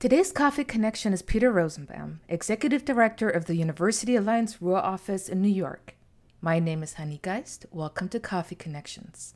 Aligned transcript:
Today's 0.00 0.32
Coffee 0.32 0.64
Connection 0.64 1.12
is 1.12 1.20
Peter 1.20 1.52
Rosenbaum, 1.52 2.20
Executive 2.26 2.86
Director 2.86 3.28
of 3.28 3.44
the 3.44 3.54
University 3.54 4.16
Alliance 4.16 4.62
Ruhr 4.62 4.78
office 4.78 5.28
in 5.28 5.42
New 5.42 5.50
York. 5.50 5.94
My 6.40 6.58
name 6.58 6.82
is 6.82 6.94
Hani 6.94 7.20
Geist. 7.20 7.66
Welcome 7.70 8.08
to 8.08 8.18
Coffee 8.18 8.54
Connections. 8.54 9.34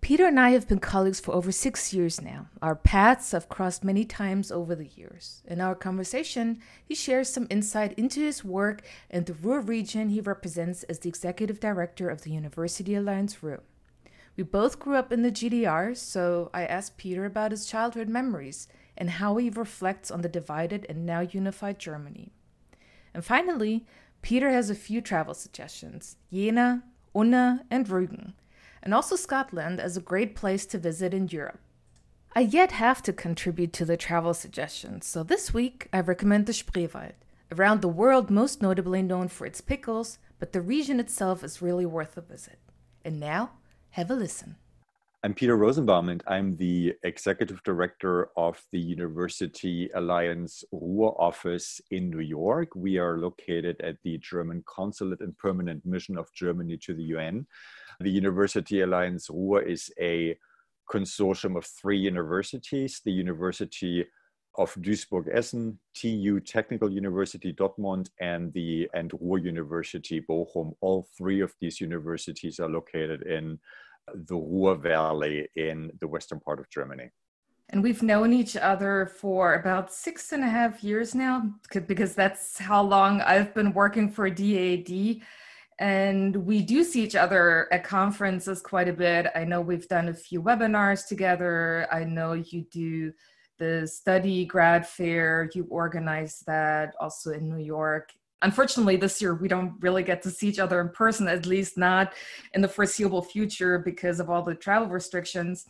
Peter 0.00 0.26
and 0.26 0.38
I 0.38 0.50
have 0.50 0.68
been 0.68 0.78
colleagues 0.78 1.18
for 1.18 1.34
over 1.34 1.50
six 1.50 1.92
years 1.92 2.20
now. 2.20 2.46
Our 2.62 2.76
paths 2.76 3.32
have 3.32 3.48
crossed 3.48 3.82
many 3.82 4.04
times 4.04 4.52
over 4.52 4.76
the 4.76 4.86
years. 4.86 5.42
In 5.48 5.60
our 5.60 5.74
conversation, 5.74 6.60
he 6.84 6.94
shares 6.94 7.28
some 7.28 7.48
insight 7.50 7.92
into 7.98 8.20
his 8.20 8.44
work 8.44 8.82
and 9.10 9.26
the 9.26 9.34
Ruhr 9.34 9.60
region 9.60 10.10
he 10.10 10.20
represents 10.20 10.84
as 10.84 11.00
the 11.00 11.08
Executive 11.08 11.58
Director 11.58 12.08
of 12.08 12.22
the 12.22 12.30
University 12.30 12.94
Alliance 12.94 13.42
Ruhr. 13.42 13.64
We 14.36 14.44
both 14.44 14.78
grew 14.78 14.94
up 14.94 15.12
in 15.12 15.22
the 15.22 15.32
GDR, 15.32 15.96
so 15.96 16.50
I 16.54 16.66
asked 16.66 16.96
Peter 16.96 17.24
about 17.24 17.50
his 17.50 17.66
childhood 17.66 18.08
memories 18.08 18.68
and 18.96 19.10
how 19.10 19.36
he 19.36 19.50
reflects 19.50 20.10
on 20.10 20.22
the 20.22 20.28
divided 20.28 20.86
and 20.88 21.06
now 21.06 21.20
unified 21.20 21.78
Germany. 21.78 22.32
And 23.14 23.24
finally, 23.24 23.86
Peter 24.22 24.50
has 24.50 24.70
a 24.70 24.74
few 24.74 25.00
travel 25.00 25.34
suggestions 25.34 26.16
Jena, 26.32 26.84
Unna, 27.14 27.64
and 27.70 27.86
Rügen, 27.86 28.34
and 28.82 28.94
also 28.94 29.16
Scotland 29.16 29.80
as 29.80 29.96
a 29.96 30.00
great 30.00 30.34
place 30.34 30.66
to 30.66 30.78
visit 30.78 31.12
in 31.12 31.28
Europe. 31.28 31.60
I 32.34 32.40
yet 32.40 32.72
have 32.72 33.02
to 33.02 33.12
contribute 33.12 33.72
to 33.74 33.84
the 33.84 33.96
travel 33.96 34.32
suggestions, 34.32 35.06
so 35.06 35.22
this 35.22 35.52
week 35.52 35.88
I 35.92 36.00
recommend 36.00 36.46
the 36.46 36.52
Spreewald, 36.52 37.12
around 37.50 37.82
the 37.82 37.88
world 37.88 38.30
most 38.30 38.62
notably 38.62 39.02
known 39.02 39.28
for 39.28 39.46
its 39.46 39.60
pickles, 39.60 40.18
but 40.38 40.52
the 40.52 40.62
region 40.62 40.98
itself 40.98 41.44
is 41.44 41.60
really 41.60 41.84
worth 41.84 42.16
a 42.16 42.22
visit. 42.22 42.58
And 43.04 43.20
now, 43.20 43.50
have 43.90 44.10
a 44.10 44.14
listen. 44.14 44.56
I'm 45.24 45.34
Peter 45.34 45.56
Rosenbaum, 45.56 46.08
and 46.08 46.20
I'm 46.26 46.56
the 46.56 46.94
executive 47.04 47.62
director 47.62 48.30
of 48.36 48.60
the 48.72 48.80
University 48.80 49.88
Alliance 49.94 50.64
Ruhr 50.72 51.14
office 51.16 51.80
in 51.92 52.10
New 52.10 52.18
York. 52.18 52.74
We 52.74 52.98
are 52.98 53.18
located 53.18 53.80
at 53.82 53.98
the 54.02 54.18
German 54.18 54.64
Consulate 54.66 55.20
and 55.20 55.38
Permanent 55.38 55.86
Mission 55.86 56.18
of 56.18 56.26
Germany 56.34 56.76
to 56.78 56.94
the 56.94 57.04
UN. 57.14 57.46
The 58.00 58.10
University 58.10 58.80
Alliance 58.80 59.30
Ruhr 59.30 59.62
is 59.62 59.92
a 60.00 60.36
consortium 60.92 61.56
of 61.56 61.66
three 61.66 61.98
universities 61.98 63.00
the 63.04 63.12
University 63.12 64.04
of 64.58 64.74
Duisburg 64.74 65.28
Essen, 65.32 65.78
TU 65.94 66.40
Technical 66.40 66.90
University 66.90 67.52
Dortmund, 67.52 68.08
and 68.20 68.52
the 68.54 68.90
and 68.92 69.12
Ruhr 69.20 69.38
University 69.38 70.20
Bochum. 70.20 70.74
All 70.80 71.06
three 71.16 71.40
of 71.40 71.54
these 71.60 71.80
universities 71.80 72.58
are 72.58 72.68
located 72.68 73.22
in 73.22 73.60
the 74.14 74.36
Ruhr 74.36 74.76
Valley 74.76 75.48
in 75.56 75.90
the 76.00 76.08
western 76.08 76.40
part 76.40 76.60
of 76.60 76.68
Germany. 76.70 77.10
And 77.70 77.82
we've 77.82 78.02
known 78.02 78.32
each 78.32 78.56
other 78.56 79.10
for 79.16 79.54
about 79.54 79.92
six 79.92 80.32
and 80.32 80.44
a 80.44 80.48
half 80.48 80.84
years 80.84 81.14
now, 81.14 81.54
because 81.86 82.14
that's 82.14 82.58
how 82.58 82.82
long 82.82 83.22
I've 83.22 83.54
been 83.54 83.72
working 83.72 84.10
for 84.10 84.30
DAAD. 84.30 85.22
And 85.78 86.36
we 86.36 86.62
do 86.62 86.84
see 86.84 87.02
each 87.02 87.16
other 87.16 87.72
at 87.72 87.82
conferences 87.82 88.60
quite 88.60 88.88
a 88.88 88.92
bit. 88.92 89.26
I 89.34 89.44
know 89.44 89.62
we've 89.62 89.88
done 89.88 90.08
a 90.08 90.14
few 90.14 90.42
webinars 90.42 91.06
together. 91.06 91.88
I 91.90 92.04
know 92.04 92.34
you 92.34 92.66
do 92.70 93.12
the 93.58 93.86
study 93.86 94.44
grad 94.44 94.86
fair, 94.86 95.48
you 95.54 95.66
organize 95.70 96.42
that 96.46 96.94
also 97.00 97.30
in 97.30 97.48
New 97.48 97.62
York 97.64 98.10
unfortunately 98.42 98.96
this 98.96 99.20
year 99.20 99.34
we 99.34 99.48
don't 99.48 99.74
really 99.80 100.02
get 100.02 100.22
to 100.22 100.30
see 100.30 100.48
each 100.48 100.58
other 100.58 100.80
in 100.80 100.88
person 100.88 101.28
at 101.28 101.46
least 101.46 101.78
not 101.78 102.12
in 102.54 102.60
the 102.60 102.68
foreseeable 102.68 103.22
future 103.22 103.78
because 103.78 104.20
of 104.20 104.28
all 104.28 104.42
the 104.42 104.54
travel 104.54 104.88
restrictions 104.88 105.66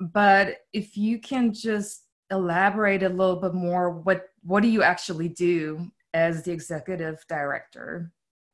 but 0.00 0.58
if 0.72 0.96
you 0.96 1.18
can 1.18 1.52
just 1.52 2.04
elaborate 2.30 3.02
a 3.02 3.08
little 3.08 3.36
bit 3.36 3.54
more 3.54 3.90
what 3.90 4.26
what 4.42 4.62
do 4.62 4.68
you 4.68 4.82
actually 4.82 5.28
do 5.28 5.90
as 6.12 6.42
the 6.42 6.52
executive 6.52 7.24
director 7.28 8.10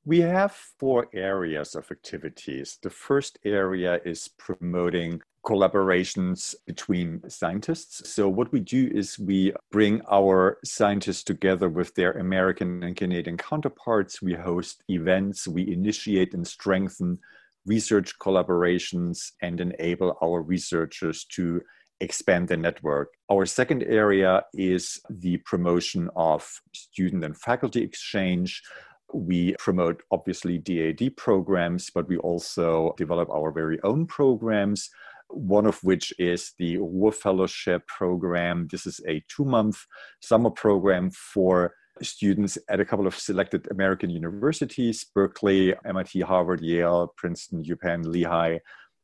we 0.06 0.20
have 0.20 0.52
four 0.52 1.08
areas 1.12 1.74
of 1.74 1.90
activities. 1.90 2.78
The 2.82 2.90
first 2.90 3.38
area 3.44 4.00
is 4.04 4.28
promoting 4.28 5.20
collaborations 5.44 6.54
between 6.66 7.22
scientists. 7.28 8.10
So, 8.10 8.28
what 8.28 8.52
we 8.52 8.60
do 8.60 8.90
is 8.92 9.18
we 9.18 9.52
bring 9.70 10.02
our 10.10 10.58
scientists 10.64 11.24
together 11.24 11.68
with 11.68 11.94
their 11.94 12.12
American 12.12 12.82
and 12.82 12.96
Canadian 12.96 13.36
counterparts. 13.36 14.20
We 14.20 14.34
host 14.34 14.82
events, 14.88 15.48
we 15.48 15.72
initiate 15.72 16.34
and 16.34 16.46
strengthen 16.46 17.18
research 17.66 18.18
collaborations, 18.18 19.32
and 19.42 19.60
enable 19.60 20.16
our 20.22 20.42
researchers 20.42 21.24
to 21.24 21.62
expand 22.00 22.48
their 22.48 22.56
network. 22.56 23.12
Our 23.30 23.46
second 23.46 23.82
area 23.84 24.42
is 24.54 25.00
the 25.10 25.36
promotion 25.38 26.08
of 26.16 26.50
student 26.72 27.24
and 27.24 27.36
faculty 27.36 27.82
exchange. 27.82 28.62
We 29.12 29.54
promote 29.58 30.02
obviously 30.10 30.58
DAAD 30.58 31.16
programs, 31.16 31.90
but 31.90 32.08
we 32.08 32.16
also 32.18 32.94
develop 32.96 33.28
our 33.30 33.50
very 33.52 33.78
own 33.82 34.06
programs. 34.06 34.90
One 35.32 35.66
of 35.66 35.82
which 35.82 36.12
is 36.18 36.52
the 36.58 36.78
Ruhr 36.78 37.12
Fellowship 37.12 37.86
program. 37.86 38.68
This 38.70 38.86
is 38.86 39.00
a 39.06 39.22
two 39.28 39.44
month 39.44 39.84
summer 40.20 40.50
program 40.50 41.10
for 41.10 41.74
students 42.02 42.56
at 42.68 42.80
a 42.80 42.84
couple 42.84 43.06
of 43.06 43.14
selected 43.14 43.68
American 43.70 44.10
universities 44.10 45.04
Berkeley, 45.14 45.74
MIT, 45.84 46.20
Harvard, 46.20 46.60
Yale, 46.60 47.12
Princeton, 47.16 47.62
UPenn, 47.62 48.04
Lehigh, 48.06 48.58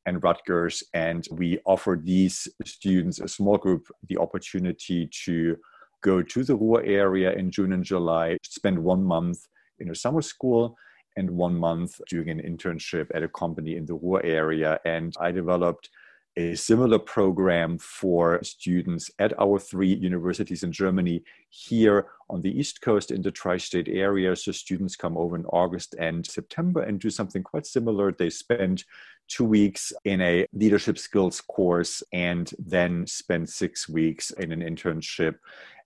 and 0.07 0.23
Rutgers. 0.23 0.83
And 0.95 1.27
we 1.31 1.59
offer 1.67 2.01
these 2.03 2.49
students, 2.65 3.21
a 3.21 3.29
small 3.29 3.59
group, 3.59 3.87
the 4.09 4.19
opportunity 4.19 5.11
to 5.25 5.57
go 6.03 6.23
to 6.23 6.45
the 6.45 6.57
Ruhr 6.57 6.83
area 6.85 7.33
in 7.33 7.51
June 7.51 7.73
and 7.73 7.85
July, 7.85 8.39
spend 8.43 8.79
one 8.79 9.03
month 9.03 9.47
in 9.79 9.91
a 9.91 9.95
summer 9.95 10.23
school 10.23 10.77
and 11.17 11.31
one 11.31 11.57
month 11.57 12.01
doing 12.09 12.31
an 12.31 12.41
internship 12.41 13.07
at 13.15 13.23
a 13.23 13.29
company 13.29 13.77
in 13.77 13.87
the 13.87 13.95
Ruhr 13.95 14.25
area. 14.25 14.79
And 14.85 15.15
I 15.21 15.33
developed 15.33 15.91
a 16.37 16.55
similar 16.55 16.99
program 16.99 17.79
for 17.79 18.43
students 18.43 19.11
at 19.19 19.39
our 19.41 19.59
three 19.59 19.95
universities 19.95 20.63
in 20.63 20.71
Germany 20.71 21.23
here 21.49 22.09
on 22.29 22.43
the 22.43 22.59
East 22.59 22.83
Coast 22.83 23.11
in 23.11 23.23
the 23.23 23.31
tri 23.31 23.57
state 23.57 23.89
area. 23.89 24.37
So 24.37 24.53
students 24.53 24.97
come 24.97 25.17
over 25.17 25.37
in 25.37 25.47
August 25.47 25.95
and 25.99 26.27
September 26.27 26.83
and 26.83 27.01
do 27.01 27.09
something 27.09 27.43
quite 27.43 27.67
similar. 27.67 28.13
They 28.13 28.31
spend 28.31 28.85
two 29.29 29.45
weeks 29.45 29.93
in 30.05 30.21
a 30.21 30.47
leadership 30.53 30.99
skills 30.99 31.41
course 31.41 32.03
and 32.13 32.53
then 32.59 33.07
spend 33.07 33.49
six 33.49 33.89
weeks 33.89 34.31
in 34.33 34.53
an 34.53 34.61
internship 34.61 35.37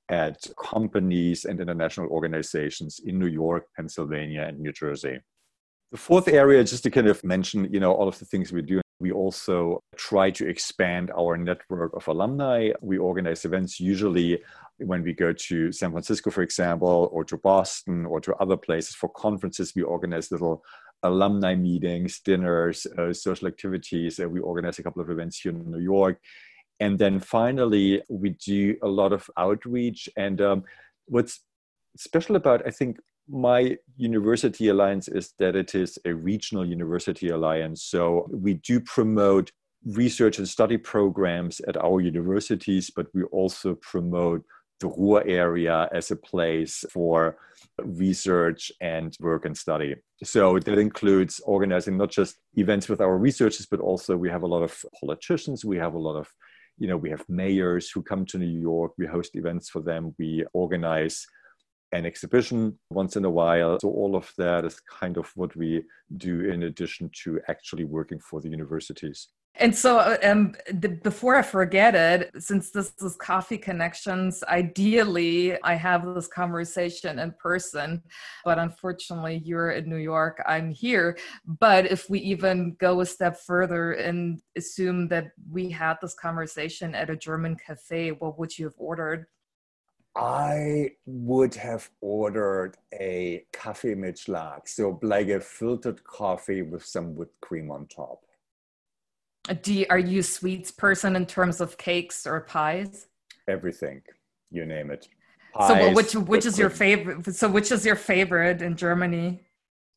at 0.08 0.44
companies 0.60 1.44
and 1.44 1.60
international 1.60 2.08
organizations 2.08 3.00
in 3.04 3.18
New 3.18 3.28
York, 3.28 3.66
Pennsylvania, 3.76 4.42
and 4.48 4.58
New 4.58 4.72
Jersey. 4.72 5.20
The 5.92 5.98
fourth 5.98 6.26
area, 6.26 6.62
just 6.64 6.82
to 6.82 6.90
kind 6.90 7.06
of 7.06 7.22
mention, 7.22 7.72
you 7.72 7.78
know, 7.78 7.92
all 7.92 8.08
of 8.08 8.18
the 8.18 8.24
things 8.24 8.52
we 8.52 8.62
do. 8.62 8.80
We 9.00 9.12
also 9.12 9.82
try 9.96 10.30
to 10.32 10.46
expand 10.46 11.10
our 11.18 11.36
network 11.36 11.96
of 11.96 12.06
alumni. 12.06 12.70
We 12.82 12.98
organize 12.98 13.46
events 13.46 13.80
usually 13.80 14.42
when 14.78 15.02
we 15.02 15.14
go 15.14 15.32
to 15.32 15.72
San 15.72 15.90
Francisco, 15.90 16.30
for 16.30 16.42
example, 16.42 17.08
or 17.10 17.24
to 17.24 17.38
Boston 17.38 18.04
or 18.04 18.20
to 18.20 18.34
other 18.36 18.58
places 18.58 18.94
for 18.94 19.08
conferences. 19.08 19.72
We 19.74 19.82
organize 19.82 20.30
little 20.30 20.62
alumni 21.02 21.54
meetings, 21.54 22.20
dinners, 22.20 22.86
uh, 22.98 23.12
social 23.14 23.48
activities. 23.48 24.20
Uh, 24.20 24.28
we 24.28 24.40
organize 24.40 24.78
a 24.78 24.82
couple 24.82 25.00
of 25.00 25.10
events 25.10 25.40
here 25.40 25.52
in 25.52 25.70
New 25.70 25.80
York. 25.80 26.20
And 26.78 26.98
then 26.98 27.20
finally, 27.20 28.02
we 28.08 28.30
do 28.30 28.76
a 28.82 28.88
lot 28.88 29.12
of 29.12 29.30
outreach. 29.36 30.08
And 30.16 30.40
um, 30.40 30.64
what's 31.06 31.40
special 31.96 32.36
about, 32.36 32.66
I 32.66 32.70
think, 32.70 32.98
my 33.30 33.76
university 33.96 34.68
alliance 34.68 35.06
is 35.08 35.34
that 35.38 35.54
it 35.54 35.74
is 35.74 35.98
a 36.04 36.12
regional 36.12 36.66
university 36.66 37.28
alliance. 37.28 37.82
So 37.84 38.28
we 38.30 38.54
do 38.54 38.80
promote 38.80 39.52
research 39.84 40.38
and 40.38 40.48
study 40.48 40.76
programs 40.76 41.60
at 41.60 41.76
our 41.76 42.00
universities, 42.00 42.90
but 42.94 43.06
we 43.14 43.22
also 43.24 43.76
promote 43.76 44.44
the 44.80 44.88
Ruhr 44.88 45.22
area 45.26 45.88
as 45.92 46.10
a 46.10 46.16
place 46.16 46.84
for 46.90 47.36
research 47.82 48.72
and 48.80 49.16
work 49.20 49.44
and 49.44 49.56
study. 49.56 49.94
So 50.24 50.58
that 50.58 50.78
includes 50.78 51.40
organizing 51.40 51.96
not 51.98 52.10
just 52.10 52.36
events 52.54 52.88
with 52.88 53.00
our 53.00 53.16
researchers, 53.16 53.66
but 53.66 53.80
also 53.80 54.16
we 54.16 54.30
have 54.30 54.42
a 54.42 54.46
lot 54.46 54.62
of 54.62 54.84
politicians, 54.98 55.64
we 55.64 55.78
have 55.78 55.94
a 55.94 55.98
lot 55.98 56.16
of 56.16 56.28
you 56.78 56.88
know, 56.88 56.96
we 56.96 57.10
have 57.10 57.22
mayors 57.28 57.90
who 57.90 58.02
come 58.02 58.24
to 58.24 58.38
New 58.38 58.58
York. 58.58 58.92
We 58.96 59.06
host 59.06 59.36
events 59.36 59.68
for 59.68 59.82
them. 59.82 60.14
We 60.18 60.46
organize 60.54 61.26
an 61.92 62.06
exhibition 62.06 62.78
once 62.90 63.16
in 63.16 63.24
a 63.24 63.30
while. 63.30 63.78
So 63.80 63.90
all 63.90 64.16
of 64.16 64.32
that 64.38 64.64
is 64.64 64.80
kind 64.80 65.16
of 65.16 65.30
what 65.36 65.54
we 65.56 65.82
do 66.16 66.40
in 66.50 66.64
addition 66.64 67.10
to 67.24 67.40
actually 67.48 67.84
working 67.84 68.20
for 68.20 68.40
the 68.40 68.48
universities. 68.48 69.28
And 69.56 69.76
so, 69.76 70.16
um, 70.22 70.54
the, 70.72 70.88
before 70.88 71.36
I 71.36 71.42
forget 71.42 71.94
it, 71.94 72.30
since 72.42 72.70
this 72.70 72.92
is 73.02 73.16
Coffee 73.16 73.58
Connections, 73.58 74.42
ideally 74.44 75.60
I 75.62 75.74
have 75.74 76.14
this 76.14 76.28
conversation 76.28 77.18
in 77.18 77.32
person, 77.32 78.02
but 78.44 78.58
unfortunately 78.58 79.42
you're 79.44 79.72
in 79.72 79.90
New 79.90 79.96
York, 79.96 80.40
I'm 80.46 80.70
here. 80.70 81.18
But 81.44 81.90
if 81.90 82.08
we 82.08 82.20
even 82.20 82.76
go 82.78 83.00
a 83.00 83.06
step 83.06 83.38
further 83.40 83.92
and 83.92 84.40
assume 84.56 85.08
that 85.08 85.32
we 85.50 85.68
had 85.68 85.96
this 86.00 86.14
conversation 86.14 86.94
at 86.94 87.10
a 87.10 87.16
German 87.16 87.56
cafe, 87.56 88.12
what 88.12 88.38
would 88.38 88.56
you 88.56 88.66
have 88.66 88.78
ordered? 88.78 89.26
I 90.16 90.92
would 91.06 91.54
have 91.54 91.88
ordered 92.00 92.76
a 92.92 93.44
coffee 93.52 93.94
mit 93.94 94.16
Schlag, 94.16 94.66
so 94.66 94.98
like 95.02 95.28
a 95.28 95.40
filtered 95.40 96.02
coffee 96.04 96.62
with 96.62 96.84
some 96.84 97.14
whipped 97.14 97.40
cream 97.40 97.70
on 97.70 97.86
top. 97.86 98.24
Uh, 99.48 99.54
do 99.62 99.72
you, 99.72 99.86
are 99.88 99.98
you 99.98 100.20
a 100.20 100.22
sweets 100.22 100.70
person 100.70 101.16
in 101.16 101.26
terms 101.26 101.60
of 101.60 101.78
cakes 101.78 102.26
or 102.26 102.40
pies? 102.40 103.06
Everything, 103.48 104.02
you 104.50 104.66
name 104.66 104.90
it. 104.90 105.08
Pies, 105.54 105.68
so 105.68 105.92
which 105.92 106.14
which 106.28 106.46
is 106.46 106.58
your 106.58 106.70
favorite? 106.70 107.34
So 107.34 107.48
which 107.48 107.72
is 107.72 107.86
your 107.86 107.96
favorite 107.96 108.62
in 108.62 108.76
Germany? 108.76 109.42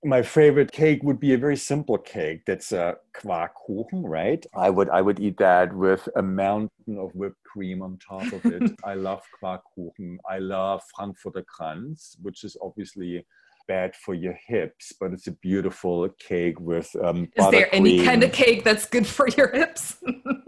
My 0.04 0.22
favorite 0.22 0.72
cake 0.72 1.02
would 1.04 1.20
be 1.20 1.34
a 1.34 1.38
very 1.38 1.56
simple 1.56 1.98
cake 1.98 2.42
that's 2.46 2.72
a 2.72 2.96
Quarkkuchen, 3.16 4.04
right? 4.04 4.46
I 4.56 4.70
would 4.70 4.90
I 4.90 5.02
would 5.02 5.20
eat 5.20 5.38
that 5.38 5.74
with 5.74 6.08
a 6.16 6.22
mountain 6.22 6.98
of 6.98 7.12
whipped 7.14 7.44
cream 7.44 7.82
on 7.82 7.98
top 7.98 8.32
of 8.34 8.46
it. 8.46 8.72
I 8.84 8.96
love 8.96 9.22
Quarkkuchen. 9.42 10.18
I 10.30 10.40
love 10.40 10.82
Frankfurter 10.96 11.44
Kranz, 11.48 12.18
which 12.22 12.44
is 12.44 12.58
obviously 12.62 13.26
bad 13.68 13.96
for 13.96 14.14
your 14.14 14.38
hips, 14.48 14.94
but 15.00 15.14
it's 15.14 15.28
a 15.28 15.32
beautiful 15.32 16.10
cake 16.20 16.60
with 16.60 16.94
um, 17.02 17.30
Is 17.36 17.50
there 17.50 17.74
any 17.74 18.04
kind 18.04 18.24
of 18.24 18.34
cake 18.34 18.64
that's 18.64 18.86
good 18.86 19.08
for 19.08 19.28
your 19.30 19.52
hips? 19.52 19.98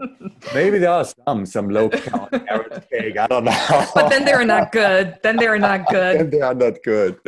Maybe 0.54 0.78
there 0.78 0.90
are 0.90 1.06
some, 1.26 1.46
some 1.46 1.70
low 1.70 1.88
calorie 1.88 2.30
cake. 2.92 3.16
I 3.18 3.26
don't 3.26 3.44
know. 3.44 3.86
But 3.94 4.10
then 4.10 4.24
they're 4.24 4.44
not 4.44 4.70
good. 4.70 5.18
Then 5.22 5.36
they're 5.36 5.58
not 5.58 5.88
good. 5.88 6.20
then 6.20 6.30
they 6.30 6.40
are 6.40 6.54
not 6.54 6.74
good. 6.84 7.18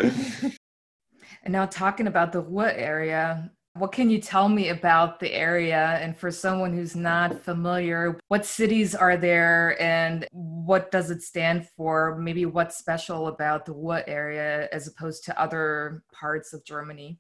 And 1.49 1.55
now, 1.55 1.65
talking 1.65 2.09
about 2.09 2.33
the 2.33 2.43
Ruhr 2.43 2.69
area, 2.69 3.51
what 3.73 3.91
can 3.91 4.11
you 4.11 4.21
tell 4.21 4.51
me 4.51 4.69
about 4.69 5.19
the 5.19 5.33
area? 5.33 5.99
And 6.03 6.15
for 6.15 6.31
someone 6.31 6.75
who's 6.75 6.95
not 6.95 7.43
familiar, 7.43 8.21
what 8.29 8.45
cities 8.45 8.95
are 8.95 9.17
there 9.17 9.81
and 9.81 10.27
what 10.31 10.91
does 10.91 11.11
it 11.11 11.23
stand 11.23 11.67
for? 11.75 12.19
Maybe 12.21 12.45
what's 12.45 12.77
special 12.77 13.29
about 13.29 13.65
the 13.65 13.73
Ruhr 13.73 14.05
area 14.07 14.69
as 14.73 14.89
opposed 14.89 15.25
to 15.25 15.41
other 15.41 16.03
parts 16.13 16.53
of 16.53 16.67
Germany? 16.67 17.19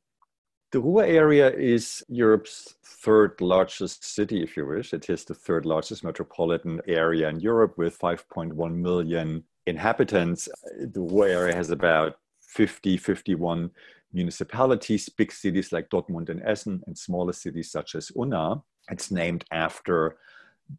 The 0.72 0.80
Ruhr 0.80 1.04
area 1.04 1.50
is 1.50 2.04
Europe's 2.10 2.74
third 2.84 3.40
largest 3.40 4.04
city, 4.04 4.42
if 4.42 4.58
you 4.58 4.66
wish. 4.66 4.92
It 4.92 5.08
is 5.08 5.24
the 5.24 5.32
third 5.32 5.64
largest 5.64 6.04
metropolitan 6.04 6.82
area 6.86 7.30
in 7.30 7.40
Europe 7.40 7.78
with 7.78 7.98
5.1 7.98 8.74
million 8.74 9.44
inhabitants. 9.66 10.50
The 10.78 11.00
Ruhr 11.00 11.28
area 11.28 11.54
has 11.54 11.70
about 11.70 12.18
50, 12.42 12.96
51 12.98 13.70
municipalities, 14.12 15.08
big 15.08 15.32
cities 15.32 15.72
like 15.72 15.88
Dortmund 15.90 16.28
and 16.28 16.42
Essen, 16.42 16.82
and 16.86 16.96
smaller 16.96 17.32
cities 17.32 17.70
such 17.70 17.94
as 17.94 18.10
Unna. 18.16 18.62
It's 18.90 19.10
named 19.10 19.44
after 19.52 20.16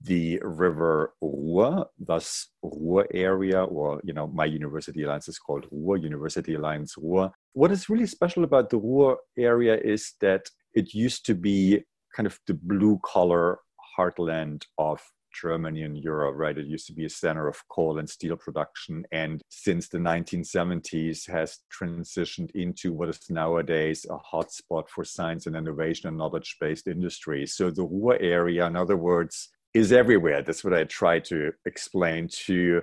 the 0.03 0.39
river 0.43 1.13
Ruhr, 1.21 1.87
thus 1.99 2.47
Ruhr 2.61 3.07
area, 3.13 3.63
or 3.63 4.01
you 4.03 4.13
know, 4.13 4.27
my 4.27 4.45
university 4.45 5.03
alliance 5.03 5.27
is 5.27 5.39
called 5.39 5.67
Ruhr 5.71 5.97
University 5.97 6.55
Alliance 6.55 6.95
Ruhr. 6.97 7.31
What 7.53 7.71
is 7.71 7.89
really 7.89 8.05
special 8.05 8.43
about 8.43 8.69
the 8.69 8.77
Ruhr 8.77 9.17
area 9.37 9.77
is 9.77 10.13
that 10.21 10.49
it 10.73 10.93
used 10.93 11.25
to 11.25 11.35
be 11.35 11.83
kind 12.15 12.27
of 12.27 12.39
the 12.47 12.53
blue 12.53 12.99
collar 13.03 13.59
heartland 13.97 14.63
of 14.77 15.01
Germany 15.31 15.83
and 15.83 15.97
Europe, 15.97 16.35
right? 16.37 16.57
It 16.57 16.67
used 16.67 16.87
to 16.87 16.93
be 16.93 17.05
a 17.05 17.09
center 17.09 17.47
of 17.47 17.67
coal 17.69 17.99
and 17.99 18.09
steel 18.09 18.35
production, 18.35 19.05
and 19.11 19.41
since 19.49 19.87
the 19.87 19.97
1970s 19.97 21.29
has 21.29 21.59
transitioned 21.71 22.51
into 22.51 22.93
what 22.93 23.09
is 23.09 23.29
nowadays 23.29 24.05
a 24.09 24.17
hotspot 24.17 24.89
for 24.89 25.03
science 25.03 25.45
and 25.47 25.55
innovation 25.55 26.07
and 26.07 26.17
knowledge-based 26.17 26.87
industry. 26.87 27.45
So 27.45 27.69
the 27.71 27.83
Ruhr 27.83 28.17
area, 28.19 28.65
in 28.65 28.75
other 28.75 28.97
words, 28.97 29.49
is 29.73 29.91
everywhere. 29.91 30.41
That's 30.41 30.63
what 30.63 30.73
I 30.73 30.83
try 30.85 31.19
to 31.19 31.51
explain 31.65 32.27
to 32.45 32.81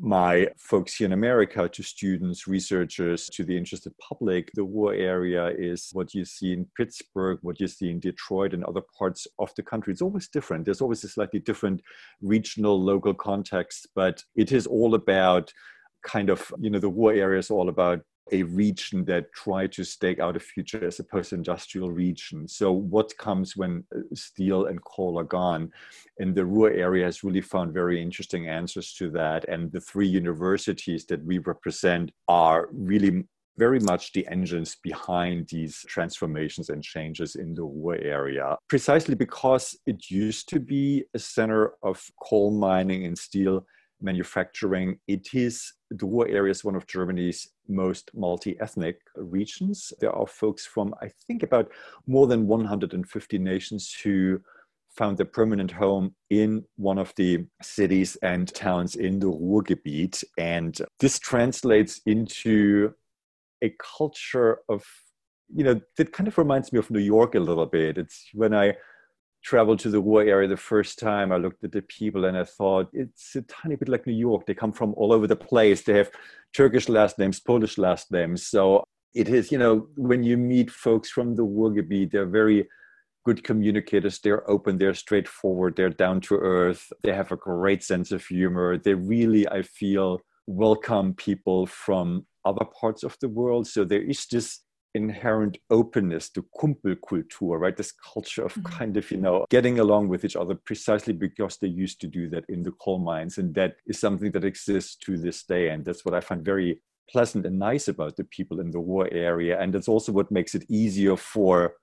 my 0.00 0.48
folks 0.58 0.94
here 0.94 1.06
in 1.06 1.12
America 1.12 1.68
to 1.68 1.82
students, 1.82 2.46
researchers, 2.46 3.26
to 3.28 3.44
the 3.44 3.56
interested 3.56 3.92
public. 3.98 4.50
The 4.54 4.64
Ruhr 4.64 4.94
area 4.94 5.48
is 5.48 5.90
what 5.92 6.14
you 6.14 6.24
see 6.24 6.52
in 6.52 6.66
Pittsburgh, 6.76 7.38
what 7.42 7.60
you 7.60 7.68
see 7.68 7.90
in 7.90 8.00
Detroit, 8.00 8.54
and 8.54 8.64
other 8.64 8.82
parts 8.98 9.26
of 9.38 9.52
the 9.56 9.62
country. 9.62 9.92
It's 9.92 10.02
always 10.02 10.28
different. 10.28 10.64
There's 10.64 10.80
always 10.80 11.04
a 11.04 11.08
slightly 11.08 11.40
different 11.40 11.82
regional, 12.20 12.80
local 12.82 13.14
context, 13.14 13.88
but 13.94 14.22
it 14.34 14.52
is 14.52 14.66
all 14.66 14.94
about 14.94 15.52
kind 16.02 16.30
of, 16.30 16.52
you 16.58 16.70
know, 16.70 16.78
the 16.78 16.88
Ruhr 16.88 17.12
area 17.12 17.38
is 17.38 17.50
all 17.50 17.68
about 17.68 18.00
a 18.30 18.42
region 18.44 19.04
that 19.06 19.32
tried 19.32 19.72
to 19.72 19.84
stake 19.84 20.20
out 20.20 20.36
a 20.36 20.40
future 20.40 20.86
as 20.86 21.00
a 21.00 21.04
post-industrial 21.04 21.90
region. 21.90 22.46
So 22.46 22.70
what 22.72 23.16
comes 23.18 23.56
when 23.56 23.84
uh, 23.94 24.00
steel 24.14 24.66
and 24.66 24.82
coal 24.84 25.18
are 25.18 25.24
gone? 25.24 25.72
And 26.18 26.34
the 26.34 26.46
Ruhr 26.46 26.70
area 26.70 27.04
has 27.04 27.24
really 27.24 27.40
found 27.40 27.74
very 27.74 28.00
interesting 28.00 28.48
answers 28.48 28.94
to 28.94 29.10
that. 29.10 29.48
And 29.48 29.72
the 29.72 29.80
three 29.80 30.06
universities 30.06 31.04
that 31.06 31.24
we 31.24 31.38
represent 31.38 32.12
are 32.28 32.68
really 32.72 33.24
very 33.58 33.80
much 33.80 34.12
the 34.12 34.26
engines 34.28 34.76
behind 34.82 35.46
these 35.48 35.84
transformations 35.88 36.70
and 36.70 36.82
changes 36.82 37.34
in 37.34 37.54
the 37.54 37.62
Ruhr 37.62 37.96
area, 37.96 38.56
precisely 38.68 39.14
because 39.14 39.76
it 39.86 40.10
used 40.10 40.48
to 40.50 40.60
be 40.60 41.04
a 41.14 41.18
center 41.18 41.72
of 41.82 42.02
coal 42.22 42.50
mining 42.50 43.04
and 43.04 43.18
steel 43.18 43.66
manufacturing. 44.00 44.98
It 45.06 45.34
is 45.34 45.72
the 45.90 46.06
Ruhr 46.06 46.28
area 46.28 46.50
is 46.50 46.64
one 46.64 46.74
of 46.76 46.86
Germany's 46.86 47.48
most 47.68 48.10
multi-ethnic 48.14 48.98
regions. 49.16 49.92
There 50.00 50.12
are 50.12 50.26
folks 50.26 50.66
from 50.66 50.94
I 51.00 51.10
think 51.26 51.42
about 51.42 51.70
more 52.06 52.26
than 52.26 52.46
150 52.46 53.38
nations 53.38 53.94
who 54.02 54.40
found 54.96 55.16
their 55.16 55.26
permanent 55.26 55.70
home 55.70 56.14
in 56.30 56.64
one 56.76 56.98
of 56.98 57.12
the 57.16 57.46
cities 57.62 58.16
and 58.22 58.52
towns 58.54 58.94
in 58.94 59.20
the 59.20 59.26
Ruhrgebiet. 59.26 60.22
And 60.36 60.78
this 61.00 61.18
translates 61.18 62.00
into 62.04 62.92
a 63.62 63.74
culture 63.96 64.58
of, 64.68 64.84
you 65.48 65.64
know, 65.64 65.80
that 65.96 66.12
kind 66.12 66.28
of 66.28 66.36
reminds 66.36 66.72
me 66.72 66.78
of 66.78 66.90
New 66.90 67.00
York 67.00 67.34
a 67.34 67.40
little 67.40 67.66
bit. 67.66 67.96
It's 67.96 68.28
when 68.34 68.54
I 68.54 68.74
traveled 69.42 69.80
to 69.80 69.90
the 69.90 70.00
Ruhr 70.00 70.22
area 70.22 70.48
the 70.48 70.56
first 70.56 70.98
time, 70.98 71.32
I 71.32 71.36
looked 71.36 71.64
at 71.64 71.72
the 71.72 71.82
people 71.82 72.24
and 72.24 72.36
I 72.36 72.44
thought 72.44 72.88
it's 72.92 73.34
a 73.36 73.42
tiny 73.42 73.76
bit 73.76 73.88
like 73.88 74.06
New 74.06 74.12
York. 74.12 74.46
They 74.46 74.54
come 74.54 74.72
from 74.72 74.94
all 74.96 75.12
over 75.12 75.26
the 75.26 75.36
place. 75.36 75.82
They 75.82 75.96
have 75.98 76.10
Turkish 76.54 76.88
last 76.88 77.18
names, 77.18 77.40
Polish 77.40 77.78
last 77.78 78.12
names. 78.12 78.46
So 78.46 78.84
it 79.14 79.28
is, 79.28 79.52
you 79.52 79.58
know, 79.58 79.88
when 79.96 80.22
you 80.22 80.36
meet 80.36 80.70
folks 80.70 81.10
from 81.10 81.34
the 81.34 81.44
Ruhrgebiet, 81.44 82.12
they're 82.12 82.26
very 82.26 82.68
good 83.24 83.44
communicators. 83.44 84.18
They're 84.18 84.48
open, 84.50 84.78
they're 84.78 84.94
straightforward, 84.94 85.76
they're 85.76 85.90
down 85.90 86.20
to 86.22 86.36
earth. 86.36 86.92
They 87.02 87.12
have 87.12 87.32
a 87.32 87.36
great 87.36 87.82
sense 87.82 88.12
of 88.12 88.24
humor. 88.24 88.78
They 88.78 88.94
really, 88.94 89.48
I 89.48 89.62
feel, 89.62 90.20
welcome 90.46 91.14
people 91.14 91.66
from 91.66 92.26
other 92.44 92.64
parts 92.64 93.04
of 93.04 93.16
the 93.20 93.28
world. 93.28 93.66
So 93.66 93.84
there 93.84 94.02
is 94.02 94.26
this 94.26 94.60
inherent 94.94 95.58
openness 95.70 96.28
to 96.30 96.44
Kumpelkultur, 96.60 97.58
right? 97.58 97.76
This 97.76 97.92
culture 97.92 98.44
of 98.44 98.54
mm-hmm. 98.54 98.76
kind 98.76 98.96
of, 98.96 99.10
you 99.10 99.18
know, 99.18 99.46
getting 99.50 99.78
along 99.78 100.08
with 100.08 100.24
each 100.24 100.36
other 100.36 100.54
precisely 100.54 101.12
because 101.12 101.56
they 101.56 101.68
used 101.68 102.00
to 102.02 102.06
do 102.06 102.28
that 102.30 102.44
in 102.48 102.62
the 102.62 102.72
coal 102.72 102.98
mines. 102.98 103.38
And 103.38 103.54
that 103.54 103.76
is 103.86 103.98
something 103.98 104.30
that 104.32 104.44
exists 104.44 104.96
to 104.96 105.16
this 105.16 105.44
day. 105.44 105.70
And 105.70 105.84
that's 105.84 106.04
what 106.04 106.14
I 106.14 106.20
find 106.20 106.44
very 106.44 106.80
pleasant 107.10 107.46
and 107.46 107.58
nice 107.58 107.88
about 107.88 108.16
the 108.16 108.24
people 108.24 108.60
in 108.60 108.70
the 108.70 108.78
Ruhr 108.78 109.08
area. 109.12 109.60
And 109.60 109.72
that's 109.72 109.88
also 109.88 110.12
what 110.12 110.30
makes 110.30 110.54
it 110.54 110.64
easier 110.68 111.16
for 111.16 111.74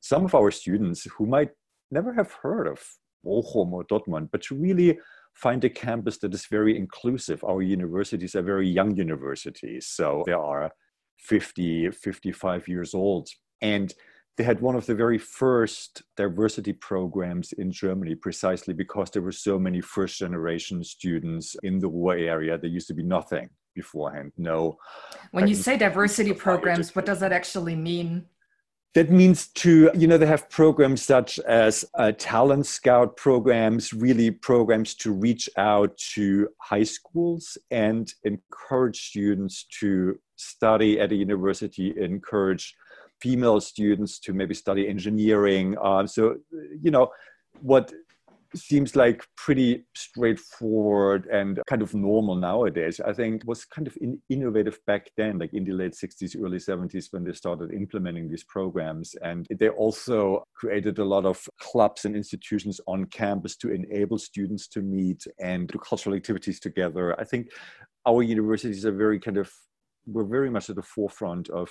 some 0.00 0.24
of 0.24 0.34
our 0.34 0.50
students 0.50 1.06
who 1.16 1.26
might 1.26 1.50
never 1.90 2.12
have 2.14 2.32
heard 2.32 2.66
of 2.66 2.82
Bochum 3.24 3.72
or 3.72 3.84
Dortmund, 3.84 4.30
but 4.30 4.42
to 4.42 4.54
really 4.54 4.98
find 5.34 5.62
a 5.64 5.70
campus 5.70 6.18
that 6.18 6.34
is 6.34 6.46
very 6.46 6.76
inclusive. 6.76 7.44
Our 7.44 7.62
universities 7.62 8.34
are 8.34 8.42
very 8.42 8.68
young 8.68 8.96
universities. 8.96 9.86
So 9.86 10.22
there 10.26 10.38
are 10.38 10.70
50, 11.20 11.90
55 11.90 12.68
years 12.68 12.94
old. 12.94 13.28
And 13.60 13.92
they 14.36 14.44
had 14.44 14.60
one 14.60 14.74
of 14.74 14.86
the 14.86 14.94
very 14.94 15.18
first 15.18 16.02
diversity 16.16 16.72
programs 16.72 17.52
in 17.52 17.70
Germany, 17.70 18.14
precisely 18.14 18.72
because 18.72 19.10
there 19.10 19.22
were 19.22 19.32
so 19.32 19.58
many 19.58 19.80
first 19.80 20.18
generation 20.18 20.82
students 20.82 21.56
in 21.62 21.78
the 21.78 21.88
Ruhr 21.88 22.16
area. 22.16 22.56
There 22.56 22.70
used 22.70 22.88
to 22.88 22.94
be 22.94 23.02
nothing 23.02 23.50
beforehand. 23.74 24.32
No. 24.38 24.78
When 25.32 25.46
you 25.46 25.54
say 25.54 25.76
diversity 25.76 26.32
programs, 26.32 26.94
what 26.96 27.04
does 27.04 27.20
that 27.20 27.32
actually 27.32 27.76
mean? 27.76 28.24
That 28.94 29.10
means 29.10 29.48
to, 29.48 29.90
you 29.94 30.08
know, 30.08 30.18
they 30.18 30.26
have 30.26 30.50
programs 30.50 31.02
such 31.02 31.38
as 31.40 31.84
uh, 31.94 32.12
talent 32.18 32.66
scout 32.66 33.16
programs, 33.16 33.92
really 33.92 34.32
programs 34.32 34.94
to 34.96 35.12
reach 35.12 35.48
out 35.56 35.96
to 36.14 36.48
high 36.58 36.82
schools 36.82 37.56
and 37.70 38.12
encourage 38.24 39.10
students 39.10 39.64
to 39.80 40.18
study 40.40 41.00
at 41.00 41.12
a 41.12 41.14
university, 41.14 41.94
encourage 41.96 42.74
female 43.20 43.60
students 43.60 44.18
to 44.20 44.32
maybe 44.32 44.54
study 44.54 44.88
engineering. 44.88 45.76
Um, 45.82 46.06
so, 46.06 46.36
you 46.82 46.90
know, 46.90 47.10
what 47.60 47.92
seems 48.56 48.96
like 48.96 49.24
pretty 49.36 49.84
straightforward 49.94 51.26
and 51.26 51.60
kind 51.68 51.82
of 51.82 51.94
normal 51.94 52.34
nowadays, 52.34 53.00
I 53.00 53.12
think 53.12 53.42
was 53.46 53.64
kind 53.64 53.86
of 53.86 53.96
in, 54.00 54.20
innovative 54.28 54.78
back 54.86 55.10
then, 55.16 55.38
like 55.38 55.52
in 55.54 55.64
the 55.64 55.72
late 55.72 55.92
60s, 55.92 56.36
early 56.42 56.58
70s, 56.58 57.12
when 57.12 57.24
they 57.24 57.32
started 57.32 57.72
implementing 57.72 58.28
these 58.28 58.44
programs. 58.44 59.14
And 59.22 59.46
they 59.58 59.68
also 59.68 60.44
created 60.54 60.98
a 60.98 61.04
lot 61.04 61.26
of 61.26 61.46
clubs 61.60 62.04
and 62.04 62.16
institutions 62.16 62.80
on 62.86 63.04
campus 63.06 63.56
to 63.58 63.72
enable 63.72 64.18
students 64.18 64.66
to 64.68 64.82
meet 64.82 65.24
and 65.38 65.68
do 65.68 65.78
cultural 65.78 66.16
activities 66.16 66.58
together. 66.58 67.18
I 67.20 67.24
think 67.24 67.48
our 68.06 68.22
universities 68.22 68.84
are 68.84 68.92
very 68.92 69.20
kind 69.20 69.36
of, 69.36 69.52
we're 70.06 70.24
very 70.24 70.50
much 70.50 70.70
at 70.70 70.76
the 70.76 70.82
forefront 70.82 71.48
of 71.50 71.70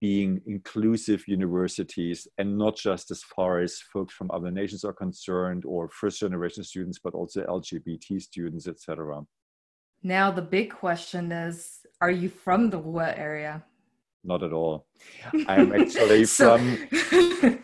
being 0.00 0.40
inclusive 0.46 1.28
universities 1.28 2.26
and 2.38 2.56
not 2.56 2.74
just 2.74 3.10
as 3.10 3.22
far 3.22 3.60
as 3.60 3.80
folks 3.92 4.14
from 4.14 4.30
other 4.32 4.50
nations 4.50 4.82
are 4.82 4.94
concerned 4.94 5.64
or 5.66 5.90
first 5.90 6.20
generation 6.20 6.64
students, 6.64 6.98
but 7.02 7.12
also 7.12 7.44
LGBT 7.44 8.20
students, 8.20 8.66
etc. 8.66 9.20
Now, 10.02 10.30
the 10.30 10.42
big 10.42 10.70
question 10.70 11.30
is 11.30 11.80
Are 12.00 12.10
you 12.10 12.30
from 12.30 12.70
the 12.70 12.78
Ruhr 12.78 13.12
area? 13.14 13.62
Not 14.24 14.42
at 14.42 14.52
all. 14.52 14.86
I'm 15.48 15.72
actually 15.74 16.24
from. 16.24 16.88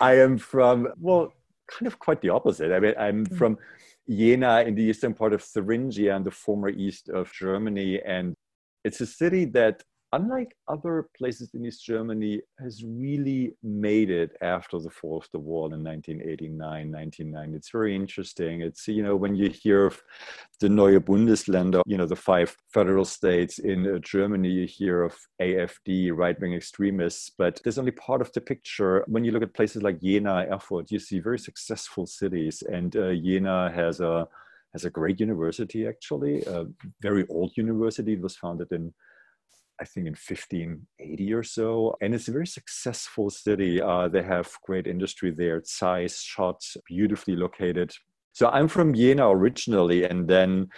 I 0.00 0.14
am 0.14 0.38
from, 0.38 0.88
well, 0.98 1.32
kind 1.68 1.86
of 1.86 1.98
quite 1.98 2.20
the 2.20 2.30
opposite. 2.30 2.72
I 2.72 2.80
mean, 2.80 2.94
I'm 2.98 3.26
mm. 3.26 3.36
from 3.36 3.58
Jena 4.08 4.62
in 4.62 4.74
the 4.74 4.82
eastern 4.82 5.14
part 5.14 5.32
of 5.32 5.42
Thuringia 5.42 6.16
and 6.16 6.24
the 6.24 6.30
former 6.30 6.68
east 6.68 7.08
of 7.08 7.32
Germany. 7.32 8.00
And 8.04 8.34
it's 8.88 9.02
a 9.02 9.06
city 9.06 9.44
that 9.44 9.82
unlike 10.12 10.56
other 10.68 11.08
places 11.16 11.50
in 11.54 11.66
East 11.66 11.84
Germany, 11.84 12.40
has 12.58 12.82
really 12.82 13.52
made 13.62 14.10
it 14.10 14.30
after 14.40 14.78
the 14.78 14.90
fall 14.90 15.18
of 15.18 15.28
the 15.32 15.38
wall 15.38 15.66
in 15.74 15.84
1989, 15.84 16.90
1990. 16.90 17.56
It's 17.56 17.70
very 17.70 17.94
interesting. 17.94 18.62
It's, 18.62 18.88
you 18.88 19.02
know, 19.02 19.16
when 19.16 19.34
you 19.36 19.50
hear 19.50 19.84
of 19.86 20.02
the 20.60 20.68
Neue 20.68 21.00
Bundesländer, 21.00 21.82
you 21.86 21.98
know, 21.98 22.06
the 22.06 22.16
five 22.16 22.56
federal 22.72 23.04
states 23.04 23.58
in 23.58 23.86
uh, 23.86 23.98
Germany, 23.98 24.48
you 24.48 24.66
hear 24.66 25.02
of 25.02 25.14
AFD, 25.42 26.16
right 26.16 26.40
wing 26.40 26.54
extremists, 26.54 27.30
but 27.36 27.60
there's 27.62 27.78
only 27.78 27.92
part 27.92 28.22
of 28.22 28.32
the 28.32 28.40
picture. 28.40 29.04
When 29.08 29.24
you 29.24 29.32
look 29.32 29.42
at 29.42 29.54
places 29.54 29.82
like 29.82 30.00
Jena, 30.00 30.46
Erfurt, 30.50 30.90
you 30.90 30.98
see 30.98 31.18
very 31.18 31.38
successful 31.38 32.06
cities. 32.06 32.62
And 32.62 32.96
uh, 32.96 33.12
Jena 33.12 33.70
has 33.74 34.00
a 34.00 34.26
has 34.72 34.84
a 34.84 34.90
great 34.90 35.18
university, 35.20 35.86
actually, 35.86 36.42
a 36.42 36.66
very 37.00 37.26
old 37.28 37.52
university. 37.56 38.12
It 38.12 38.20
was 38.20 38.36
founded 38.36 38.68
in 38.72 38.92
I 39.80 39.84
think 39.84 40.06
in 40.06 40.14
1580 40.14 41.32
or 41.32 41.42
so. 41.42 41.96
And 42.00 42.14
it's 42.14 42.28
a 42.28 42.32
very 42.32 42.46
successful 42.46 43.30
city. 43.30 43.80
Uh, 43.80 44.08
they 44.08 44.22
have 44.22 44.50
great 44.64 44.86
industry 44.86 45.30
there. 45.30 45.62
Zeiss, 45.64 46.20
Schott, 46.20 46.64
beautifully 46.86 47.36
located. 47.36 47.92
So 48.32 48.48
I'm 48.48 48.68
from 48.68 48.94
Jena 48.94 49.28
originally, 49.28 50.04
and 50.04 50.28
then 50.28 50.68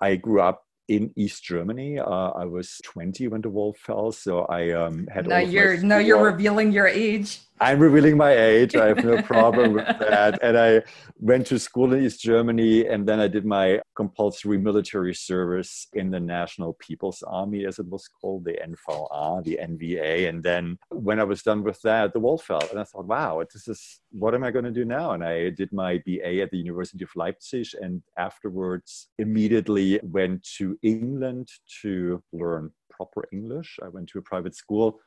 I 0.00 0.16
grew 0.16 0.40
up 0.40 0.64
in 0.88 1.12
East 1.16 1.44
Germany. 1.44 1.98
Uh, 1.98 2.30
I 2.30 2.44
was 2.44 2.80
20 2.84 3.28
when 3.28 3.42
the 3.42 3.50
wall 3.50 3.76
fell, 3.78 4.12
so 4.12 4.40
I 4.46 4.72
um, 4.72 5.06
had. 5.12 5.26
Now 5.26 5.38
you're 5.38 5.76
now 5.78 5.98
you're 5.98 6.22
revealing 6.22 6.72
your 6.72 6.86
age. 6.86 7.40
I'm 7.60 7.80
revealing 7.80 8.16
my 8.16 8.32
age. 8.32 8.76
I 8.76 8.86
have 8.86 9.04
no 9.04 9.20
problem 9.22 9.74
with 9.74 9.86
that. 9.86 10.38
And 10.42 10.56
I 10.58 10.82
went 11.18 11.46
to 11.48 11.58
school 11.58 11.92
in 11.92 12.04
East 12.04 12.20
Germany, 12.20 12.86
and 12.86 13.06
then 13.06 13.20
I 13.20 13.28
did 13.28 13.44
my 13.44 13.80
compulsory 13.96 14.58
military 14.58 15.14
service 15.14 15.88
in 15.92 16.10
the 16.10 16.20
National 16.20 16.74
People's 16.74 17.22
Army, 17.22 17.66
as 17.66 17.78
it 17.78 17.86
was 17.88 18.08
called, 18.08 18.44
the 18.44 18.58
NVA, 18.62 19.44
the 19.44 19.58
NVA. 19.60 20.28
And 20.28 20.42
then 20.42 20.78
when 20.90 21.18
I 21.18 21.24
was 21.24 21.42
done 21.42 21.64
with 21.64 21.80
that, 21.82 22.12
the 22.12 22.20
wall 22.20 22.38
fell, 22.38 22.62
and 22.70 22.78
I 22.78 22.84
thought, 22.84 23.06
wow, 23.06 23.42
this 23.52 23.66
is 23.66 24.00
what 24.10 24.34
am 24.34 24.44
I 24.44 24.50
going 24.50 24.64
to 24.64 24.70
do 24.70 24.84
now? 24.84 25.12
And 25.12 25.24
I 25.24 25.50
did 25.50 25.72
my 25.72 26.02
BA 26.06 26.40
at 26.40 26.50
the 26.50 26.58
University 26.58 27.04
of 27.04 27.10
Leipzig, 27.16 27.68
and 27.80 28.02
afterwards 28.16 29.08
immediately 29.18 30.00
went 30.02 30.46
to 30.58 30.78
England 30.82 31.48
to 31.82 32.22
learn 32.32 32.70
proper 32.90 33.24
English. 33.32 33.78
I 33.82 33.88
went 33.88 34.08
to 34.10 34.18
a 34.18 34.22
private 34.22 34.54
school 34.54 35.00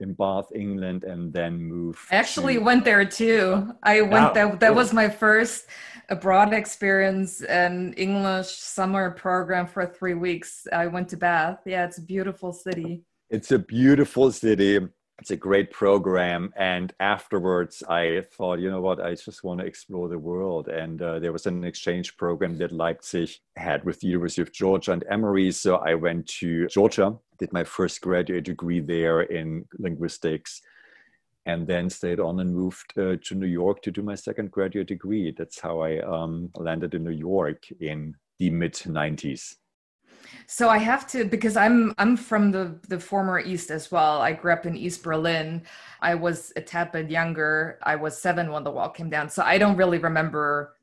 in 0.00 0.14
Bath, 0.14 0.46
England, 0.54 1.04
and 1.04 1.32
then 1.32 1.60
moved. 1.60 1.98
I 2.10 2.16
actually 2.16 2.58
went 2.58 2.84
there 2.84 3.04
too. 3.04 3.72
I 3.82 4.00
went. 4.02 4.34
that 4.34 4.60
that 4.60 4.74
was 4.74 4.92
my 4.92 5.08
first 5.08 5.66
abroad 6.08 6.52
experience, 6.52 7.42
an 7.42 7.92
English 7.94 8.48
summer 8.48 9.10
program 9.10 9.66
for 9.66 9.86
three 9.86 10.14
weeks. 10.14 10.66
I 10.72 10.86
went 10.86 11.08
to 11.10 11.16
Bath. 11.16 11.60
Yeah, 11.66 11.84
it's 11.84 11.98
a 11.98 12.02
beautiful 12.02 12.52
city. 12.52 13.02
It's 13.30 13.52
a 13.52 13.58
beautiful 13.58 14.32
city 14.32 14.80
it's 15.18 15.30
a 15.32 15.36
great 15.36 15.72
program. 15.72 16.52
And 16.56 16.92
afterwards, 17.00 17.82
I 17.88 18.22
thought, 18.32 18.60
you 18.60 18.70
know 18.70 18.80
what, 18.80 19.00
I 19.00 19.14
just 19.14 19.42
want 19.42 19.60
to 19.60 19.66
explore 19.66 20.08
the 20.08 20.18
world. 20.18 20.68
And 20.68 21.02
uh, 21.02 21.18
there 21.18 21.32
was 21.32 21.46
an 21.46 21.64
exchange 21.64 22.16
program 22.16 22.56
that 22.58 22.72
Leipzig 22.72 23.30
had 23.56 23.84
with 23.84 24.00
the 24.00 24.06
University 24.06 24.42
of 24.42 24.52
Georgia 24.52 24.92
and 24.92 25.04
Emory. 25.10 25.50
So 25.50 25.76
I 25.76 25.94
went 25.94 26.26
to 26.38 26.68
Georgia, 26.68 27.16
did 27.38 27.52
my 27.52 27.64
first 27.64 28.00
graduate 28.00 28.44
degree 28.44 28.80
there 28.80 29.22
in 29.22 29.66
linguistics, 29.78 30.62
and 31.46 31.66
then 31.66 31.90
stayed 31.90 32.20
on 32.20 32.38
and 32.40 32.54
moved 32.54 32.96
uh, 32.96 33.16
to 33.24 33.34
New 33.34 33.46
York 33.46 33.82
to 33.82 33.90
do 33.90 34.02
my 34.02 34.14
second 34.14 34.50
graduate 34.52 34.86
degree. 34.86 35.34
That's 35.36 35.58
how 35.58 35.80
I 35.80 35.98
um, 36.00 36.50
landed 36.54 36.94
in 36.94 37.02
New 37.02 37.10
York 37.10 37.64
in 37.80 38.14
the 38.38 38.50
mid 38.50 38.74
90s. 38.74 39.56
So 40.46 40.68
I 40.68 40.78
have 40.78 41.06
to 41.08 41.24
because 41.24 41.56
I'm 41.56 41.94
I'm 41.98 42.16
from 42.16 42.50
the 42.50 42.78
the 42.88 42.98
former 42.98 43.38
East 43.38 43.70
as 43.70 43.90
well. 43.90 44.20
I 44.20 44.32
grew 44.32 44.52
up 44.52 44.66
in 44.66 44.76
East 44.76 45.02
Berlin. 45.02 45.62
I 46.00 46.14
was 46.14 46.52
a 46.56 46.60
tad 46.60 46.92
bit 46.92 47.10
younger. 47.10 47.78
I 47.82 47.96
was 47.96 48.20
seven 48.20 48.50
when 48.50 48.64
the 48.64 48.70
wall 48.70 48.88
came 48.88 49.10
down. 49.10 49.28
So 49.30 49.42
I 49.42 49.58
don't 49.58 49.76
really 49.76 49.98
remember 49.98 50.74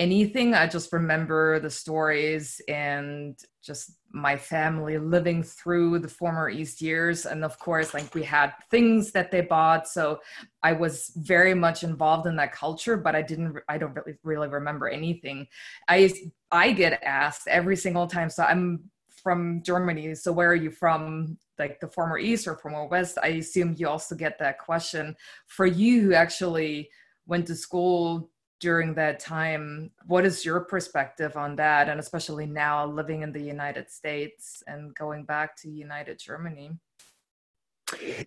anything. 0.00 0.54
I 0.54 0.66
just 0.66 0.94
remember 0.94 1.60
the 1.60 1.68
stories 1.68 2.58
and 2.68 3.38
just 3.62 3.98
my 4.12 4.34
family 4.34 4.96
living 4.96 5.42
through 5.42 5.98
the 5.98 6.08
former 6.08 6.48
East 6.48 6.80
years. 6.80 7.26
And 7.26 7.44
of 7.44 7.58
course, 7.58 7.92
like 7.92 8.14
we 8.14 8.22
had 8.22 8.54
things 8.70 9.12
that 9.12 9.30
they 9.30 9.42
bought. 9.42 9.86
So 9.86 10.20
I 10.62 10.72
was 10.72 11.12
very 11.16 11.52
much 11.52 11.84
involved 11.84 12.26
in 12.26 12.34
that 12.36 12.52
culture, 12.52 12.96
but 12.96 13.14
I 13.14 13.20
didn't, 13.20 13.58
I 13.68 13.76
don't 13.76 13.94
really, 13.94 14.16
really 14.22 14.48
remember 14.48 14.88
anything. 14.88 15.46
I, 15.86 16.10
I 16.50 16.72
get 16.72 17.02
asked 17.02 17.46
every 17.46 17.76
single 17.76 18.06
time. 18.06 18.30
So 18.30 18.42
I'm 18.42 18.90
from 19.22 19.62
Germany. 19.62 20.14
So 20.14 20.32
where 20.32 20.48
are 20.48 20.62
you 20.66 20.70
from? 20.70 21.36
Like 21.58 21.78
the 21.78 21.88
former 21.88 22.16
East 22.16 22.48
or 22.48 22.56
former 22.56 22.86
West? 22.86 23.18
I 23.22 23.28
assume 23.42 23.74
you 23.76 23.86
also 23.86 24.14
get 24.14 24.38
that 24.38 24.58
question. 24.58 25.14
For 25.46 25.66
you 25.66 26.00
who 26.00 26.14
actually 26.14 26.88
went 27.26 27.46
to 27.48 27.54
school 27.54 28.30
during 28.60 28.94
that 28.94 29.18
time. 29.18 29.90
What 30.06 30.24
is 30.24 30.44
your 30.44 30.60
perspective 30.60 31.36
on 31.36 31.56
that? 31.56 31.88
And 31.88 31.98
especially 31.98 32.46
now 32.46 32.86
living 32.86 33.22
in 33.22 33.32
the 33.32 33.42
United 33.42 33.90
States 33.90 34.62
and 34.66 34.94
going 34.94 35.24
back 35.24 35.56
to 35.62 35.70
United 35.70 36.18
Germany? 36.18 36.72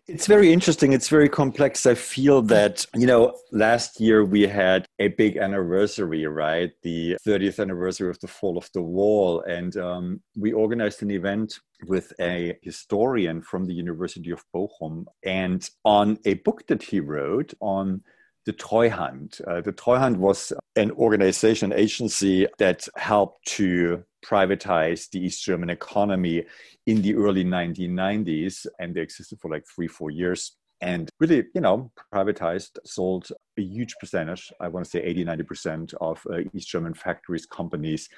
It's 0.08 0.28
very 0.28 0.52
interesting. 0.52 0.94
It's 0.94 1.08
very 1.08 1.30
complex. 1.30 1.86
I 1.86 1.96
feel 1.96 2.42
that, 2.44 2.86
you 2.96 3.08
know, 3.08 3.38
last 3.52 4.00
year 4.00 4.26
we 4.26 4.42
had 4.42 4.86
a 5.00 5.08
big 5.10 5.38
anniversary, 5.38 6.26
right? 6.26 6.72
The 6.82 7.18
30th 7.26 7.60
anniversary 7.62 8.10
of 8.10 8.20
the 8.20 8.28
fall 8.28 8.58
of 8.58 8.70
the 8.74 8.82
wall. 8.82 9.42
And 9.42 9.78
um, 9.78 10.22
we 10.36 10.52
organized 10.52 11.02
an 11.02 11.12
event 11.12 11.60
with 11.88 12.12
a 12.20 12.58
historian 12.62 13.42
from 13.42 13.66
the 13.66 13.74
University 13.74 14.32
of 14.32 14.44
Bochum 14.54 15.06
and 15.24 15.70
on 15.86 16.18
a 16.26 16.36
book 16.36 16.68
that 16.68 16.84
he 16.84 17.00
wrote 17.00 17.54
on 17.62 18.02
the 18.46 18.54
Treuhand. 18.54 19.42
Uh, 19.48 19.62
the 19.62 19.72
Treuhand 19.72 20.18
was 20.18 20.54
an 20.76 20.92
organization, 20.92 21.72
agency 21.74 22.48
that 22.58 22.88
helped 22.96 23.46
to 23.48 24.04
privatize 24.26 25.10
the 25.10 25.20
East 25.20 25.44
German 25.44 25.70
economy 25.70 26.44
in 26.86 27.02
the 27.02 27.16
early 27.16 27.44
1990s, 27.44 28.66
and 28.80 28.96
they 28.96 29.02
existed 29.02 29.40
for 29.40 29.50
like 29.50 29.64
three, 29.74 29.88
four 29.88 30.12
years. 30.12 30.56
And 30.82 31.10
really, 31.20 31.46
you 31.56 31.62
know, 31.62 31.92
privatized, 32.14 32.78
sold 32.84 33.30
a 33.58 33.62
huge 33.62 33.96
percentage, 34.02 34.52
I 34.60 34.68
want 34.68 34.84
to 34.86 34.92
say 34.92 35.02
80, 35.02 35.26
90% 35.26 35.94
of 36.02 36.22
uh, 36.30 36.40
East 36.54 36.68
German 36.68 36.94
factories, 36.94 37.46
companies 37.46 38.10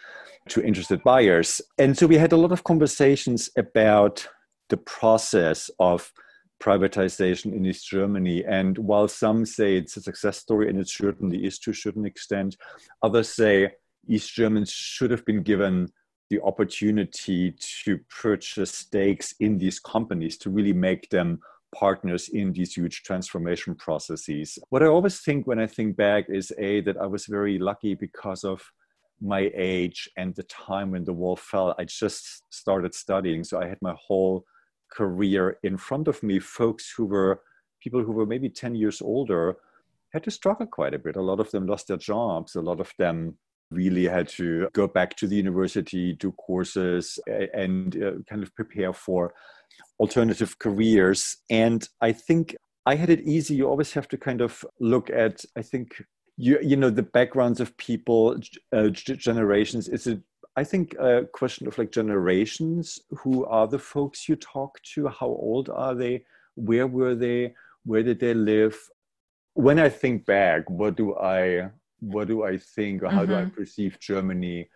to 0.50 0.64
interested 0.64 1.04
buyers. 1.04 1.62
And 1.78 1.96
so 1.96 2.08
we 2.08 2.18
had 2.18 2.32
a 2.32 2.38
lot 2.38 2.52
of 2.52 2.64
conversations 2.64 3.52
about 3.56 4.28
the 4.70 4.78
process 4.78 5.70
of 5.80 6.12
privatization 6.62 7.54
in 7.54 7.66
East 7.66 7.88
Germany. 7.88 8.44
And 8.46 8.78
while 8.78 9.08
some 9.08 9.46
say 9.46 9.78
it's 9.78 9.98
a 9.98 10.02
success 10.02 10.38
story, 10.38 10.70
and 10.70 10.80
it 10.80 10.90
certainly 10.90 11.46
is 11.46 11.60
to 11.60 11.72
a 11.72 11.76
certain 11.76 12.06
extent, 12.06 12.56
others 13.04 13.30
say 13.30 13.72
East 14.08 14.34
Germans 14.34 14.72
should 14.72 15.12
have 15.12 15.26
been 15.26 15.44
given 15.44 15.88
the 16.30 16.42
opportunity 16.42 17.56
to 17.84 18.00
purchase 18.22 18.72
stakes 18.72 19.36
in 19.40 19.58
these 19.58 19.80
companies 19.80 20.38
to 20.40 20.50
really 20.50 20.74
make 20.74 21.10
them 21.10 21.40
partners 21.74 22.30
in 22.30 22.54
these 22.54 22.74
huge 22.74 23.04
transformation 23.04 23.76
processes. 23.76 24.58
What 24.70 24.82
I 24.82 24.88
always 24.88 25.20
think 25.20 25.46
when 25.46 25.60
I 25.60 25.68
think 25.68 25.96
back 25.96 26.26
is 26.30 26.52
A, 26.58 26.82
that 26.82 26.98
I 26.98 27.06
was 27.06 27.26
very 27.26 27.60
lucky 27.60 27.96
because 27.96 28.44
of 28.44 28.64
my 29.22 29.52
age 29.56 30.10
and 30.18 30.36
the 30.36 30.44
time 30.44 30.92
when 30.92 31.04
the 31.04 31.14
wall 31.14 31.36
fell. 31.36 31.76
I 31.78 31.86
just 31.86 32.42
started 32.50 32.94
studying. 32.94 33.44
So 33.44 33.62
I 33.62 33.68
had 33.68 33.78
my 33.82 33.96
whole 33.98 34.46
career 34.96 35.58
in 35.64 35.78
front 35.78 36.08
of 36.08 36.22
me, 36.24 36.40
folks 36.40 36.94
who 36.96 37.06
were 37.06 37.42
people 37.82 38.04
who 38.04 38.12
were 38.12 38.26
maybe 38.26 38.50
10 38.50 38.76
years 38.76 39.02
older 39.02 39.58
had 40.14 40.24
to 40.24 40.32
struggle 40.32 40.66
quite 40.66 40.94
a 40.94 41.00
bit. 41.00 41.16
A 41.16 41.22
lot 41.22 41.40
of 41.40 41.52
them 41.52 41.68
lost 41.68 41.88
their 41.88 41.98
jobs. 41.98 42.56
A 42.56 42.62
lot 42.62 42.80
of 42.80 42.92
them 42.98 43.38
really 43.72 44.06
had 44.06 44.28
to 44.30 44.70
go 44.74 44.88
back 44.88 45.16
to 45.18 45.28
the 45.28 45.36
university, 45.36 46.14
do 46.14 46.32
courses, 46.34 47.20
and 47.54 48.02
uh, 48.02 48.12
kind 48.30 48.44
of 48.44 48.54
prepare 48.56 48.94
for 48.94 49.34
alternative 50.00 50.58
careers. 50.60 51.38
And 51.50 51.88
I 52.02 52.12
think 52.12 52.56
I 52.86 52.96
had 52.96 53.10
it 53.10 53.22
easy. 53.22 53.56
You 53.56 53.68
always 53.68 53.94
have 53.94 54.08
to 54.10 54.18
kind 54.18 54.42
of 54.42 54.64
look 54.80 55.10
at, 55.10 55.44
I 55.58 55.62
think, 55.62 56.04
you, 56.38 56.60
you 56.62 56.76
know, 56.76 56.90
the 56.90 57.04
backgrounds 57.04 57.60
of 57.60 57.76
people, 57.78 58.38
uh, 58.72 58.90
generations. 58.90 59.88
Is 59.88 60.08
it 60.08 60.22
I 60.58 60.64
think 60.64 60.96
a 60.96 61.26
question 61.26 61.68
of 61.68 61.78
like 61.78 61.92
generations. 61.92 63.00
Who 63.20 63.46
are 63.46 63.68
the 63.68 63.80
folks 63.80 64.30
you 64.30 64.36
talk 64.36 64.82
to? 64.94 65.08
How 65.08 65.28
old 65.28 65.70
are 65.70 65.96
they? 65.96 66.24
Where 66.56 66.88
were 66.88 67.16
they? 67.16 67.54
Where 67.84 68.04
did 68.04 68.20
they 68.20 68.34
live? 68.34 68.78
When 69.54 69.80
I 69.80 69.90
think 69.90 70.26
back, 70.26 70.70
what 70.70 70.96
do 70.96 71.16
I 71.18 71.70
what 72.00 72.28
do 72.28 72.44
I 72.44 72.58
think 72.58 73.04
or 73.04 73.10
how 73.10 73.22
mm-hmm. 73.22 73.32
do 73.32 73.38
I 73.38 73.42
mm-hmm. 73.42 73.56
perceive 73.56 74.00
Germany 74.00 74.70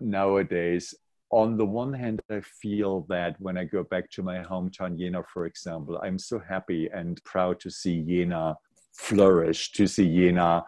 nowadays? 0.00 0.94
On 1.30 1.56
the 1.56 1.66
one 1.66 1.92
hand, 1.92 2.20
I 2.30 2.40
feel 2.40 3.06
that 3.08 3.34
when 3.40 3.58
I 3.58 3.64
go 3.64 3.82
back 3.82 4.10
to 4.12 4.22
my 4.22 4.38
hometown, 4.38 4.96
Jena, 4.96 5.22
for 5.32 5.46
example, 5.46 6.00
I'm 6.02 6.18
so 6.18 6.38
happy 6.38 6.88
and 6.92 7.22
proud 7.24 7.58
to 7.60 7.70
see 7.70 8.02
Jena 8.02 8.56
flourish, 8.92 9.72
to 9.72 9.88
see 9.88 10.14
Jena 10.14 10.64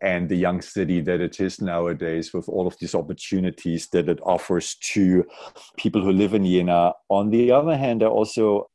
and 0.00 0.28
the 0.28 0.36
young 0.36 0.60
city 0.60 1.00
that 1.00 1.20
it 1.20 1.40
is 1.40 1.60
nowadays 1.60 2.32
with 2.32 2.48
all 2.48 2.66
of 2.66 2.76
these 2.78 2.94
opportunities 2.94 3.88
that 3.88 4.08
it 4.08 4.20
offers 4.22 4.74
to 4.76 5.24
people 5.76 6.02
who 6.02 6.12
live 6.12 6.34
in 6.34 6.44
Jena. 6.44 6.92
On 7.08 7.30
the 7.30 7.50
other 7.50 7.76
hand, 7.76 8.02
I 8.02 8.06
also 8.06 8.68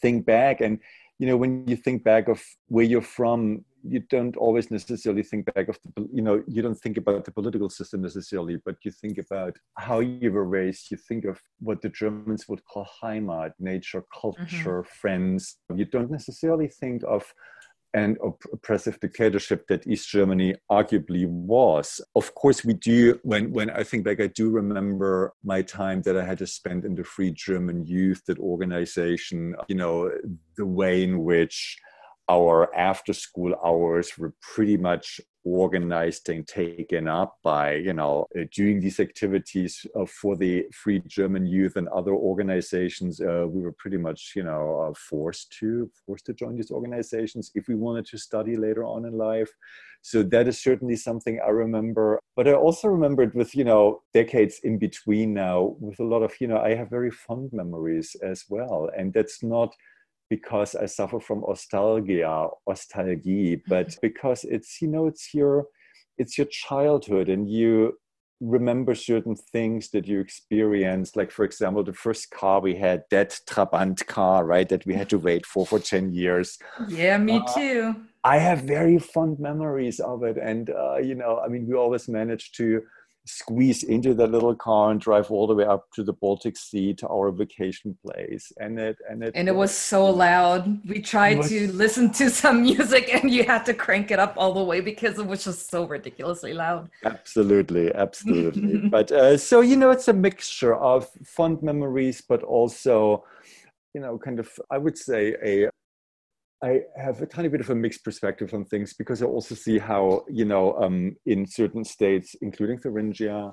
think 0.00 0.24
back 0.24 0.60
and 0.60 0.78
you 1.18 1.26
know 1.26 1.36
when 1.36 1.66
you 1.68 1.76
think 1.76 2.02
back 2.02 2.28
of 2.28 2.42
where 2.68 2.84
you're 2.84 3.02
from 3.02 3.64
you 3.82 4.00
don't 4.10 4.36
always 4.36 4.70
necessarily 4.70 5.22
think 5.22 5.46
back 5.54 5.68
of 5.68 5.78
the 5.84 6.08
you 6.12 6.22
know 6.22 6.42
you 6.46 6.62
don't 6.62 6.80
think 6.80 6.96
about 6.96 7.24
the 7.24 7.30
political 7.30 7.68
system 7.68 8.02
necessarily 8.02 8.56
but 8.64 8.76
you 8.82 8.90
think 8.90 9.18
about 9.18 9.56
how 9.76 10.00
you 10.00 10.32
were 10.32 10.44
raised 10.44 10.90
you 10.90 10.96
think 10.96 11.24
of 11.24 11.40
what 11.60 11.80
the 11.82 11.88
germans 11.88 12.48
would 12.48 12.64
call 12.64 12.86
heimat 13.02 13.52
nature 13.58 14.04
culture 14.20 14.82
mm-hmm. 14.82 15.00
friends 15.00 15.58
you 15.74 15.84
don't 15.84 16.10
necessarily 16.10 16.68
think 16.68 17.02
of 17.06 17.32
and 17.92 18.16
oppressive 18.52 19.00
dictatorship 19.00 19.66
that 19.68 19.86
East 19.86 20.08
Germany 20.08 20.54
arguably 20.70 21.26
was. 21.26 22.00
Of 22.14 22.34
course, 22.34 22.64
we 22.64 22.74
do, 22.74 23.18
when, 23.22 23.50
when 23.50 23.70
I 23.70 23.82
think 23.82 24.04
back, 24.04 24.20
I 24.20 24.28
do 24.28 24.50
remember 24.50 25.34
my 25.42 25.62
time 25.62 26.02
that 26.02 26.16
I 26.16 26.24
had 26.24 26.38
to 26.38 26.46
spend 26.46 26.84
in 26.84 26.94
the 26.94 27.04
Free 27.04 27.32
German 27.32 27.84
Youth, 27.84 28.22
that 28.26 28.38
organization, 28.38 29.56
you 29.68 29.74
know, 29.74 30.10
the 30.56 30.66
way 30.66 31.02
in 31.02 31.24
which 31.24 31.76
our 32.30 32.72
after 32.74 33.12
school 33.12 33.52
hours 33.64 34.16
were 34.18 34.32
pretty 34.54 34.76
much 34.76 35.20
organized 35.44 36.28
and 36.28 36.46
taken 36.46 37.08
up 37.08 37.38
by 37.42 37.74
you 37.74 37.94
know 37.94 38.26
uh, 38.38 38.42
doing 38.54 38.78
these 38.78 39.00
activities 39.00 39.86
uh, 39.98 40.04
for 40.04 40.36
the 40.36 40.66
free 40.82 41.02
german 41.06 41.46
youth 41.46 41.76
and 41.76 41.88
other 41.88 42.12
organizations 42.12 43.20
uh, 43.22 43.46
we 43.48 43.62
were 43.62 43.72
pretty 43.72 43.96
much 43.96 44.32
you 44.36 44.42
know 44.42 44.64
uh, 44.82 44.94
forced 44.94 45.50
to 45.50 45.90
forced 46.04 46.26
to 46.26 46.34
join 46.34 46.56
these 46.56 46.70
organizations 46.70 47.50
if 47.54 47.68
we 47.68 47.74
wanted 47.74 48.04
to 48.04 48.18
study 48.18 48.56
later 48.56 48.84
on 48.84 49.04
in 49.06 49.12
life. 49.16 49.50
So 50.02 50.22
that 50.22 50.48
is 50.48 50.62
certainly 50.62 50.96
something 50.96 51.40
i 51.46 51.50
remember. 51.50 52.20
But 52.36 52.48
i 52.48 52.54
also 52.54 52.88
remembered 52.88 53.34
with 53.34 53.54
you 53.54 53.64
know 53.64 54.02
decades 54.14 54.60
in 54.62 54.78
between 54.78 55.34
now 55.34 55.76
with 55.80 56.00
a 56.00 56.04
lot 56.12 56.22
of 56.22 56.32
you 56.40 56.48
know 56.48 56.58
i 56.58 56.74
have 56.74 56.90
very 56.90 57.10
fond 57.10 57.50
memories 57.52 58.16
as 58.22 58.44
well. 58.48 58.90
And 58.96 59.12
that's 59.12 59.42
not 59.42 59.74
because 60.30 60.74
I 60.76 60.86
suffer 60.86 61.20
from 61.20 61.40
nostalgia, 61.40 62.48
nostalgia, 62.66 63.58
but 63.66 63.88
mm-hmm. 63.88 63.98
because 64.00 64.44
it's 64.44 64.80
you 64.80 64.88
know 64.88 65.06
it's 65.06 65.34
your 65.34 65.66
it's 66.16 66.38
your 66.38 66.46
childhood 66.46 67.28
and 67.28 67.50
you 67.50 67.98
remember 68.40 68.94
certain 68.94 69.36
things 69.36 69.90
that 69.90 70.06
you 70.06 70.20
experienced. 70.20 71.16
Like 71.16 71.30
for 71.30 71.44
example 71.44 71.84
the 71.84 71.92
first 71.92 72.30
car 72.30 72.60
we 72.60 72.76
had 72.76 73.02
that 73.10 73.38
trabant 73.46 74.06
car 74.06 74.46
right 74.46 74.68
that 74.68 74.86
we 74.86 74.94
had 74.94 75.10
to 75.10 75.18
wait 75.18 75.44
for 75.44 75.66
for 75.66 75.78
10 75.78 76.12
years. 76.12 76.58
Yeah 76.88 77.18
me 77.18 77.42
uh, 77.44 77.54
too. 77.54 77.96
I 78.24 78.38
have 78.38 78.62
very 78.62 78.98
fond 78.98 79.40
memories 79.40 79.98
of 79.98 80.22
it 80.22 80.36
and 80.38 80.70
uh, 80.70 80.98
you 80.98 81.14
know 81.14 81.40
i 81.44 81.48
mean 81.48 81.66
we 81.66 81.74
always 81.74 82.06
managed 82.06 82.54
to 82.58 82.82
squeeze 83.38 83.84
into 83.84 84.14
that 84.14 84.30
little 84.30 84.54
car 84.54 84.90
and 84.90 85.00
drive 85.00 85.30
all 85.30 85.46
the 85.46 85.54
way 85.54 85.64
up 85.64 85.90
to 85.92 86.02
the 86.02 86.12
Baltic 86.12 86.56
Sea 86.56 86.94
to 86.94 87.08
our 87.08 87.30
vacation 87.30 87.96
place. 88.04 88.52
And 88.58 88.78
it 88.78 88.96
and 89.08 89.22
it 89.22 89.32
and 89.34 89.48
it 89.48 89.54
was 89.54 89.74
so 89.74 90.06
loud. 90.06 90.86
We 90.88 91.00
tried 91.00 91.38
was, 91.38 91.48
to 91.48 91.72
listen 91.72 92.10
to 92.12 92.30
some 92.42 92.62
music 92.62 93.14
and 93.14 93.30
you 93.30 93.44
had 93.44 93.64
to 93.66 93.74
crank 93.74 94.10
it 94.10 94.18
up 94.18 94.34
all 94.36 94.52
the 94.52 94.64
way 94.64 94.80
because 94.80 95.18
it 95.18 95.26
was 95.26 95.44
just 95.44 95.70
so 95.70 95.84
ridiculously 95.84 96.52
loud. 96.52 96.90
Absolutely, 97.04 97.94
absolutely. 97.94 98.88
but 98.96 99.12
uh, 99.12 99.36
so 99.36 99.60
you 99.60 99.76
know, 99.76 99.90
it's 99.90 100.08
a 100.08 100.12
mixture 100.12 100.74
of 100.74 101.08
fond 101.24 101.62
memories, 101.62 102.20
but 102.20 102.42
also 102.42 103.24
you 103.94 104.00
know, 104.00 104.18
kind 104.18 104.38
of 104.38 104.48
I 104.70 104.78
would 104.78 104.96
say 104.96 105.34
a 105.42 105.70
I 106.62 106.82
have 106.96 107.22
a 107.22 107.26
tiny 107.26 107.48
bit 107.48 107.62
of 107.62 107.70
a 107.70 107.74
mixed 107.74 108.04
perspective 108.04 108.52
on 108.52 108.66
things 108.66 108.92
because 108.92 109.22
I 109.22 109.26
also 109.26 109.54
see 109.54 109.78
how, 109.78 110.24
you 110.28 110.44
know, 110.44 110.74
um, 110.74 111.16
in 111.24 111.46
certain 111.46 111.84
states, 111.84 112.36
including 112.42 112.78
Thuringia, 112.78 113.52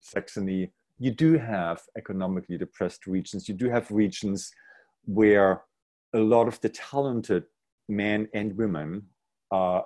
Saxony, 0.00 0.70
you 0.98 1.10
do 1.10 1.36
have 1.36 1.80
economically 1.98 2.56
depressed 2.56 3.06
regions. 3.06 3.48
You 3.48 3.54
do 3.54 3.68
have 3.70 3.90
regions 3.90 4.52
where 5.04 5.62
a 6.12 6.18
lot 6.18 6.46
of 6.46 6.60
the 6.60 6.68
talented 6.68 7.44
men 7.88 8.28
and 8.34 8.56
women 8.56 9.06
uh, 9.50 9.82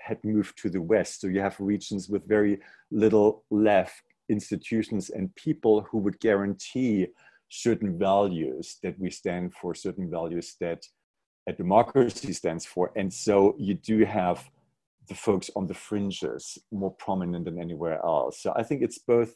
had 0.00 0.18
moved 0.24 0.58
to 0.62 0.68
the 0.68 0.82
west. 0.82 1.20
So 1.20 1.28
you 1.28 1.40
have 1.40 1.56
regions 1.60 2.08
with 2.08 2.26
very 2.28 2.60
little 2.90 3.44
left 3.50 4.02
institutions 4.28 5.10
and 5.10 5.34
people 5.36 5.86
who 5.90 5.98
would 5.98 6.18
guarantee 6.20 7.08
certain 7.48 7.98
values 7.98 8.78
that 8.82 8.98
we 8.98 9.10
stand 9.10 9.54
for, 9.54 9.74
certain 9.74 10.10
values 10.10 10.56
that 10.60 10.82
a 11.50 11.52
democracy 11.52 12.32
stands 12.32 12.64
for. 12.72 12.84
And 12.96 13.12
so 13.12 13.34
you 13.58 13.74
do 13.74 14.04
have 14.04 14.38
the 15.08 15.14
folks 15.14 15.50
on 15.56 15.66
the 15.66 15.74
fringes 15.88 16.44
more 16.70 16.94
prominent 17.04 17.44
than 17.44 17.60
anywhere 17.60 17.98
else. 18.04 18.42
So 18.42 18.52
I 18.60 18.62
think 18.62 18.82
it's 18.82 19.00
both, 19.14 19.32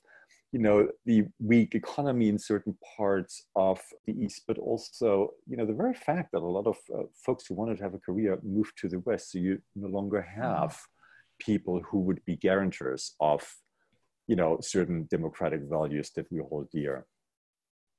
you 0.53 0.61
know, 0.61 0.89
the 1.05 1.25
weak 1.41 1.75
economy 1.75 2.29
in 2.29 2.39
certain 2.39 2.75
parts 2.97 3.35
of 3.69 3.81
the 4.07 4.15
East, 4.25 4.43
but 4.49 4.59
also, 4.59 5.31
you 5.51 5.57
know, 5.57 5.67
the 5.67 5.81
very 5.83 5.97
fact 6.09 6.29
that 6.33 6.49
a 6.49 6.55
lot 6.59 6.69
of 6.73 6.79
uh, 6.97 7.03
folks 7.27 7.47
who 7.47 7.55
wanted 7.55 7.77
to 7.79 7.85
have 7.85 7.95
a 7.95 8.05
career 8.09 8.39
moved 8.57 8.75
to 8.79 8.89
the 8.89 9.01
West. 9.01 9.33
So 9.33 9.39
you 9.39 9.61
no 9.75 9.89
longer 9.89 10.23
have 10.23 10.73
people 11.41 11.81
who 11.89 11.99
would 12.07 12.25
be 12.25 12.37
guarantors 12.37 13.03
of, 13.19 13.43
you 14.29 14.37
know, 14.37 14.59
certain 14.61 15.09
democratic 15.11 15.63
values 15.77 16.11
that 16.15 16.31
we 16.31 16.39
hold 16.39 16.71
dear. 16.71 17.07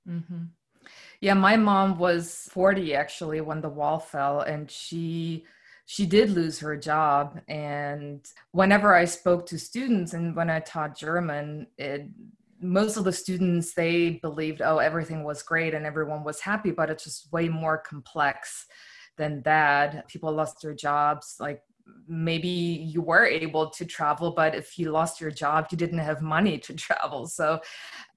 Mm-hmm. 0.08 0.44
Yeah, 1.22 1.34
my 1.34 1.56
mom 1.56 1.98
was 1.98 2.48
40 2.52 2.96
actually 2.96 3.42
when 3.42 3.62
the 3.62 3.70
wall 3.70 4.00
fell 4.00 4.42
and 4.42 4.70
she 4.70 5.46
she 5.88 6.08
did 6.08 6.32
lose 6.32 6.60
her 6.60 6.76
job. 6.76 7.40
And 7.48 8.26
whenever 8.52 8.96
I 8.96 9.06
spoke 9.06 9.46
to 9.48 9.60
students 9.60 10.14
and 10.14 10.36
when 10.36 10.50
I 10.50 10.60
taught 10.60 10.98
German, 10.98 11.68
it 11.78 12.08
most 12.60 12.98
of 12.98 13.04
the 13.04 13.12
students 13.12 13.74
they 13.74 14.12
believed 14.22 14.62
oh 14.62 14.78
everything 14.80 15.24
was 15.24 15.44
great 15.44 15.74
and 15.74 15.86
everyone 15.86 16.24
was 16.24 16.40
happy 16.40 16.72
but 16.72 16.90
it's 16.90 17.04
just 17.04 17.32
way 17.32 17.50
more 17.50 17.78
complex 17.78 18.66
than 19.18 19.42
that. 19.44 20.08
People 20.08 20.32
lost 20.32 20.62
their 20.62 20.74
jobs 20.74 21.36
like 21.40 21.62
maybe 22.08 22.48
you 22.48 23.02
were 23.02 23.26
able 23.26 23.70
to 23.70 23.86
travel 23.86 24.32
but 24.32 24.56
if 24.56 24.78
you 24.78 24.92
lost 24.92 25.22
your 25.22 25.32
job 25.32 25.68
you 25.72 25.78
didn't 25.78 26.00
have 26.00 26.22
money 26.22 26.58
to 26.58 26.74
travel. 26.88 27.28
So 27.28 27.60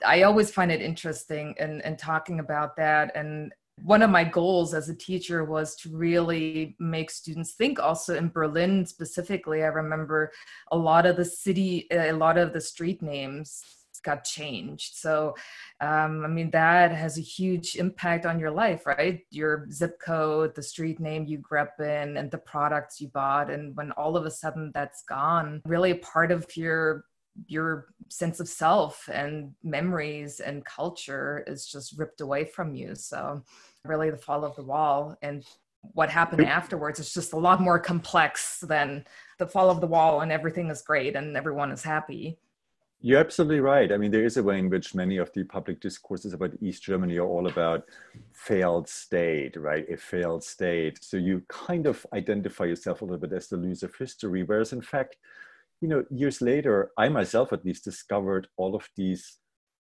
i 0.06 0.22
always 0.22 0.50
find 0.50 0.70
it 0.70 0.82
interesting 0.82 1.54
and 1.58 1.84
and 1.84 1.98
talking 1.98 2.40
about 2.40 2.76
that. 2.76 3.12
And 3.14 3.52
one 3.82 4.02
of 4.02 4.10
my 4.10 4.24
goals 4.24 4.74
as 4.74 4.88
a 4.88 4.94
teacher 4.94 5.44
was 5.44 5.76
to 5.76 5.96
really 5.96 6.74
make 6.80 7.10
students 7.10 7.52
think 7.52 7.78
also 7.78 8.16
in 8.16 8.28
berlin 8.28 8.84
specifically. 8.86 9.62
I 9.62 9.68
remember 9.68 10.32
a 10.72 10.76
lot 10.76 11.06
of 11.06 11.16
the 11.16 11.24
city 11.24 11.86
a 11.90 12.12
lot 12.12 12.38
of 12.38 12.52
the 12.52 12.60
street 12.60 13.02
names 13.02 13.62
got 14.08 14.24
changed. 14.24 14.94
So, 14.94 15.34
um, 15.80 16.24
I 16.24 16.28
mean, 16.28 16.50
that 16.52 16.92
has 16.92 17.18
a 17.18 17.28
huge 17.38 17.76
impact 17.76 18.24
on 18.24 18.40
your 18.40 18.50
life, 18.50 18.86
right? 18.86 19.20
Your 19.30 19.66
zip 19.70 20.00
code, 20.00 20.54
the 20.54 20.62
street 20.62 20.98
name 20.98 21.26
you 21.26 21.38
grew 21.38 21.60
up 21.60 21.78
in, 21.78 22.16
and 22.16 22.30
the 22.30 22.38
products 22.38 23.00
you 23.00 23.08
bought. 23.08 23.50
And 23.50 23.76
when 23.76 23.92
all 23.92 24.16
of 24.16 24.24
a 24.24 24.30
sudden 24.30 24.72
that's 24.72 25.02
gone, 25.02 25.60
really 25.66 25.90
a 25.92 25.96
part 25.96 26.32
of 26.32 26.46
your 26.56 27.04
your 27.46 27.86
sense 28.08 28.40
of 28.40 28.48
self 28.48 29.08
and 29.12 29.52
memories 29.62 30.40
and 30.40 30.64
culture 30.64 31.44
is 31.46 31.66
just 31.66 31.96
ripped 31.96 32.20
away 32.20 32.44
from 32.44 32.74
you. 32.74 32.94
So, 32.94 33.42
really, 33.84 34.10
the 34.10 34.16
fall 34.16 34.44
of 34.44 34.56
the 34.56 34.64
wall 34.64 35.16
and 35.22 35.44
what 35.94 36.10
happened 36.10 36.44
afterwards 36.44 36.98
is 36.98 37.14
just 37.14 37.32
a 37.32 37.38
lot 37.48 37.60
more 37.60 37.78
complex 37.78 38.60
than 38.60 39.04
the 39.38 39.46
fall 39.46 39.70
of 39.70 39.80
the 39.80 39.86
wall 39.86 40.20
and 40.22 40.32
everything 40.32 40.70
is 40.70 40.82
great 40.82 41.14
and 41.14 41.36
everyone 41.36 41.70
is 41.70 41.84
happy 41.84 42.36
you're 43.00 43.20
absolutely 43.20 43.60
right. 43.60 43.92
I 43.92 43.96
mean, 43.96 44.10
there 44.10 44.24
is 44.24 44.36
a 44.36 44.42
way 44.42 44.58
in 44.58 44.68
which 44.68 44.94
many 44.94 45.18
of 45.18 45.32
the 45.32 45.44
public 45.44 45.80
discourses 45.80 46.32
about 46.32 46.60
East 46.60 46.82
Germany 46.82 47.18
are 47.18 47.26
all 47.26 47.46
about 47.46 47.84
failed 48.32 48.88
state, 48.88 49.56
right? 49.56 49.88
A 49.88 49.96
failed 49.96 50.42
state. 50.42 50.98
So 51.02 51.16
you 51.16 51.42
kind 51.48 51.86
of 51.86 52.04
identify 52.12 52.64
yourself 52.64 53.00
a 53.00 53.04
little 53.04 53.20
bit 53.20 53.32
as 53.32 53.48
the 53.48 53.56
loser 53.56 53.86
of 53.86 53.94
history. 53.94 54.42
Whereas, 54.42 54.72
in 54.72 54.82
fact, 54.82 55.16
you 55.80 55.86
know, 55.86 56.04
years 56.10 56.42
later, 56.42 56.90
I 56.96 57.08
myself 57.08 57.52
at 57.52 57.64
least 57.64 57.84
discovered 57.84 58.48
all 58.56 58.74
of 58.74 58.88
these 58.96 59.38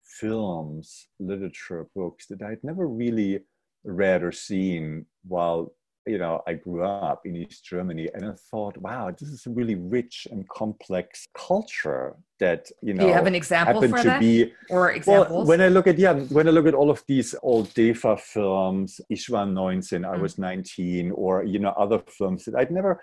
films, 0.04 1.08
literature, 1.18 1.88
books 1.96 2.26
that 2.26 2.42
I 2.42 2.50
had 2.50 2.62
never 2.62 2.86
really 2.86 3.40
read 3.82 4.22
or 4.22 4.32
seen 4.32 5.06
while 5.26 5.72
you 6.10 6.18
know, 6.18 6.42
I 6.46 6.54
grew 6.54 6.82
up 6.84 7.20
in 7.24 7.36
East 7.36 7.64
Germany 7.64 8.08
and 8.14 8.24
I 8.24 8.34
thought, 8.50 8.76
wow, 8.78 9.10
this 9.16 9.28
is 9.28 9.46
a 9.46 9.50
really 9.50 9.76
rich 9.76 10.26
and 10.30 10.48
complex 10.48 11.28
culture 11.34 12.16
that, 12.40 12.62
you 12.82 12.94
know, 12.94 13.02
Do 13.02 13.08
you 13.08 13.14
have 13.14 13.26
an 13.26 13.34
example 13.34 13.80
for 13.80 14.02
that? 14.02 14.20
Be, 14.20 14.52
or 14.68 14.90
examples? 14.90 15.30
Well, 15.30 15.46
when 15.46 15.60
I 15.60 15.68
look 15.68 15.86
at, 15.86 15.98
yeah, 15.98 16.14
when 16.36 16.48
I 16.48 16.50
look 16.50 16.66
at 16.66 16.74
all 16.74 16.90
of 16.90 17.04
these 17.06 17.34
old 17.42 17.68
DEFA 17.74 18.18
films, 18.18 19.00
Ich 19.08 19.30
war 19.30 19.46
19, 19.46 20.04
I 20.04 20.16
mm. 20.16 20.20
was 20.20 20.36
19, 20.36 21.12
or, 21.12 21.44
you 21.44 21.60
know, 21.60 21.74
other 21.84 22.00
films 22.18 22.44
that 22.46 22.56
I'd 22.56 22.72
never 22.72 23.00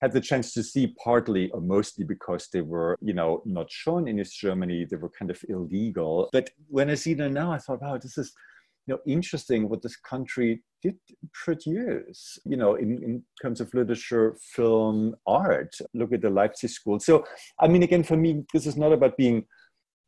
had 0.00 0.12
the 0.12 0.20
chance 0.20 0.52
to 0.54 0.62
see 0.62 0.94
partly 1.02 1.50
or 1.50 1.60
mostly 1.60 2.04
because 2.04 2.48
they 2.52 2.62
were, 2.62 2.96
you 3.00 3.14
know, 3.14 3.42
not 3.44 3.70
shown 3.70 4.08
in 4.08 4.18
East 4.18 4.38
Germany. 4.38 4.84
They 4.84 4.96
were 4.96 5.10
kind 5.18 5.30
of 5.30 5.40
illegal. 5.48 6.28
But 6.32 6.50
when 6.68 6.90
I 6.90 6.94
see 6.94 7.14
them 7.14 7.32
now, 7.32 7.52
I 7.52 7.58
thought, 7.58 7.82
wow, 7.82 7.98
this 7.98 8.18
is 8.18 8.32
you 8.86 8.94
know, 8.94 9.00
interesting 9.06 9.68
what 9.68 9.82
this 9.82 9.96
country 9.96 10.62
did 10.82 10.96
produce, 11.32 12.38
you 12.44 12.56
know, 12.56 12.76
in, 12.76 13.02
in 13.02 13.22
terms 13.42 13.60
of 13.60 13.72
literature, 13.74 14.36
film, 14.54 15.16
art. 15.26 15.74
Look 15.92 16.12
at 16.12 16.22
the 16.22 16.30
Leipzig 16.30 16.70
School. 16.70 17.00
So, 17.00 17.24
I 17.60 17.66
mean, 17.66 17.82
again, 17.82 18.04
for 18.04 18.16
me, 18.16 18.44
this 18.52 18.66
is 18.66 18.76
not 18.76 18.92
about 18.92 19.16
being, 19.16 19.44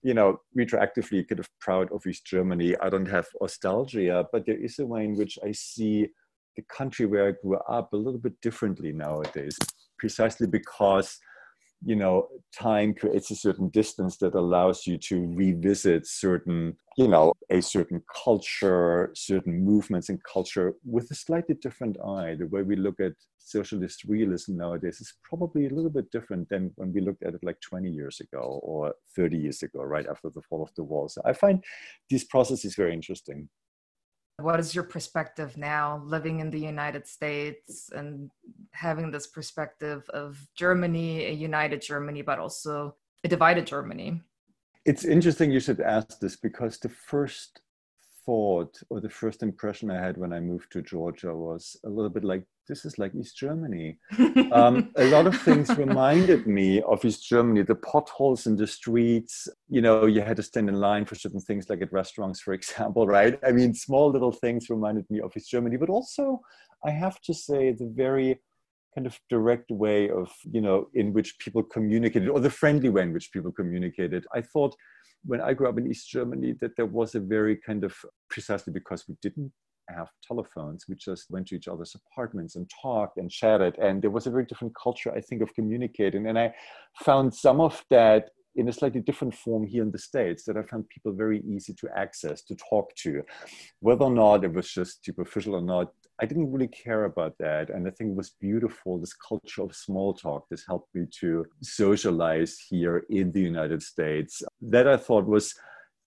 you 0.03 0.15
know, 0.15 0.39
retroactively 0.57 1.29
kind 1.29 1.41
of 1.41 1.49
proud 1.61 1.91
of 1.93 2.07
East 2.07 2.25
Germany. 2.27 2.77
I 2.81 2.89
don't 2.89 3.09
have 3.09 3.27
nostalgia, 3.41 4.27
but 4.33 4.47
there 4.47 4.63
is 4.63 4.79
a 4.79 4.87
way 4.87 5.05
in 5.05 5.17
which 5.17 5.39
I 5.45 5.51
see 5.53 6.09
the 6.57 6.63
country 6.69 7.07
where 7.07 7.29
I 7.29 7.33
grew 7.43 7.57
up 7.69 7.93
a 7.93 7.97
little 7.97 8.21
bit 8.21 8.41
differently 8.41 8.93
nowadays, 8.93 9.57
precisely 9.99 10.47
because 10.47 11.19
you 11.85 11.97
know 11.97 12.29
time 12.57 12.93
creates 12.93 13.31
a 13.31 13.37
certain 13.37 13.69
distance 13.69 14.17
that 14.19 14.35
allows 14.35 14.87
you 14.87 14.99
to 14.99 15.27
revisit 15.35 16.07
certain 16.07 16.77
you 16.97 17.07
know 17.07 17.33
a 17.51 17.61
certain 17.61 18.03
culture 18.25 19.11
certain 19.15 19.65
movements 19.65 20.09
in 20.09 20.19
culture 20.31 20.75
with 20.85 21.11
a 21.11 21.15
slightly 21.15 21.55
different 21.63 21.97
eye. 22.01 22.35
The 22.35 22.47
way 22.47 22.63
we 22.63 22.77
look 22.77 22.99
at 23.01 23.13
socialist 23.39 24.05
realism 24.05 24.57
nowadays 24.57 25.01
is 25.01 25.15
probably 25.23 25.67
a 25.67 25.71
little 25.71 25.91
bit 25.91 26.11
different 26.11 26.49
than 26.49 26.73
when 26.75 26.93
we 26.93 27.01
looked 27.01 27.23
at 27.23 27.35
it 27.35 27.41
like 27.43 27.61
20 27.61 27.89
years 27.89 28.21
ago 28.21 28.61
or 28.63 28.95
30 29.17 29.39
years 29.39 29.63
ago 29.63 29.83
right 29.83 30.07
after 30.07 30.29
the 30.31 30.43
fall 30.43 30.63
of 30.63 30.75
the 30.75 30.83
wall. 30.83 31.09
So 31.09 31.23
i 31.25 31.33
find 31.33 31.63
these 32.11 32.25
processes 32.25 32.75
very 32.75 32.93
interesting 32.93 33.49
what 34.41 34.61
is 34.61 34.75
your 34.75 34.85
perspective 34.85 35.57
now 35.57 36.01
living 36.05 36.41
in 36.41 36.51
the 36.51 36.59
united 36.59 37.07
states 37.07 37.91
and 37.95 38.31
having 38.73 39.11
this 39.11 39.27
perspective 39.27 40.09
of 40.11 40.39
germany 40.55 41.27
a 41.27 41.33
united 41.33 41.83
germany 41.83 42.23
but 42.23 42.39
also 42.39 42.95
a 43.25 43.29
divided 43.29 43.67
germany? 43.67 44.21
It's 44.85 45.05
interesting 45.05 45.51
you 45.51 45.61
should 45.61 45.81
ask 45.81 46.19
this 46.21 46.37
because 46.37 46.79
the 46.79 46.89
first 46.89 47.61
thought 48.29 48.79
or 48.91 49.01
the 49.01 49.09
first 49.09 49.43
impression 49.43 49.91
I 49.91 49.99
had 50.07 50.19
when 50.19 50.35
I 50.35 50.41
moved 50.41 50.71
to 50.73 50.83
Georgia 50.83 51.35
was 51.35 51.81
a 51.87 51.89
little 51.89 52.11
bit 52.11 52.25
like 52.25 52.45
this 52.69 52.85
is 52.85 52.99
like 52.99 53.15
East 53.15 53.39
Germany. 53.39 53.99
um, 54.53 54.91
a 54.97 55.07
lot 55.07 55.27
of 55.27 55.41
things 55.41 55.71
reminded 55.87 56.47
me 56.47 56.83
of 56.83 57.03
East 57.07 57.27
Germany. 57.27 57.63
The 57.63 57.75
potholes 57.93 58.47
in 58.47 58.57
the 58.57 58.67
streets, 58.67 59.49
you 59.71 59.81
know, 59.81 60.05
you 60.05 60.21
had 60.21 60.37
to 60.37 60.43
stand 60.43 60.69
in 60.69 60.75
line 60.75 61.07
for 61.07 61.15
certain 61.15 61.41
things, 61.41 61.71
like 61.71 61.81
at 61.81 61.91
restaurants, 61.91 62.41
for 62.43 62.53
example, 62.61 63.07
right? 63.07 63.39
I 63.49 63.51
mean, 63.53 63.73
small 63.73 64.11
little 64.11 64.33
things 64.33 64.69
reminded 64.69 65.07
me 65.09 65.23
of 65.23 65.35
East 65.35 65.51
Germany, 65.51 65.79
but 65.79 65.89
also, 65.89 66.43
I 66.85 66.91
have 66.91 67.19
to 67.23 67.33
say, 67.33 67.73
the 67.73 67.91
very 68.05 68.41
kind 68.95 69.07
of 69.07 69.19
direct 69.31 69.71
way 69.71 70.11
of, 70.11 70.31
you 70.51 70.61
know, 70.61 70.89
in 70.93 71.15
which 71.15 71.39
people 71.39 71.63
communicated, 71.63 72.29
or 72.29 72.41
the 72.41 72.51
friendly 72.51 72.91
way 72.91 73.03
in 73.05 73.15
which 73.15 73.33
people 73.33 73.53
communicated. 73.53 74.27
I 74.35 74.43
thought 74.43 74.77
when 75.25 75.41
I 75.41 75.53
grew 75.53 75.69
up 75.69 75.79
in 75.79 75.91
East 75.91 76.09
Germany 76.09 76.55
that 76.61 76.77
there 76.77 76.87
was 76.87 77.15
a 77.15 77.21
very 77.21 77.57
kind 77.57 77.85
of 77.85 77.95
precisely 78.31 78.73
because 78.73 79.05
we 79.09 79.17
didn't 79.23 79.53
have 79.91 80.09
telephones. 80.27 80.85
We 80.89 80.95
just 80.97 81.31
went 81.31 81.49
to 81.49 81.57
each 81.57 81.69
other's 81.69 81.95
apartments 81.95 82.57
and 82.57 82.71
talked 82.83 83.17
and 83.17 83.31
chatted. 83.31 83.77
And 83.79 84.03
there 84.03 84.11
was 84.11 84.27
a 84.27 84.31
very 84.31 84.45
different 84.45 84.75
culture, 84.81 85.13
I 85.13 85.21
think, 85.21 85.43
of 85.43 85.55
communicating. 85.55 86.27
And 86.27 86.39
I 86.39 86.55
found 87.05 87.35
some 87.35 87.61
of 87.61 87.83
that 87.91 88.31
in 88.57 88.69
a 88.69 88.73
slightly 88.73 89.01
different 89.01 89.35
form 89.35 89.65
here 89.65 89.83
in 89.83 89.91
the 89.91 89.99
States 89.99 90.45
that 90.45 90.57
I 90.57 90.63
found 90.63 90.89
people 90.89 91.13
very 91.13 91.43
easy 91.43 91.73
to 91.75 91.89
access, 91.97 92.43
to 92.43 92.57
talk 92.57 92.95
to. 92.97 93.23
Whether 93.81 94.05
or 94.05 94.11
not 94.11 94.45
it 94.45 94.53
was 94.53 94.69
just 94.69 95.05
superficial 95.05 95.55
or 95.55 95.63
not, 95.63 95.93
I 96.21 96.27
didn't 96.27 96.53
really 96.53 96.69
care 96.69 97.05
about 97.05 97.35
that. 97.39 97.71
And 97.71 97.87
I 97.87 97.91
think 97.91 98.11
it 98.11 98.17
was 98.17 98.35
beautiful, 98.41 98.99
this 98.99 99.15
culture 99.15 99.63
of 99.63 99.75
small 99.75 100.15
talk. 100.15 100.49
This 100.49 100.65
helped 100.67 100.95
me 100.95 101.07
to 101.21 101.47
socialize 101.63 102.59
here 102.69 103.05
in 103.09 103.31
the 103.33 103.41
United 103.41 103.83
States. 103.83 104.43
That 104.61 104.89
I 104.89 104.97
thought 104.97 105.27
was 105.27 105.55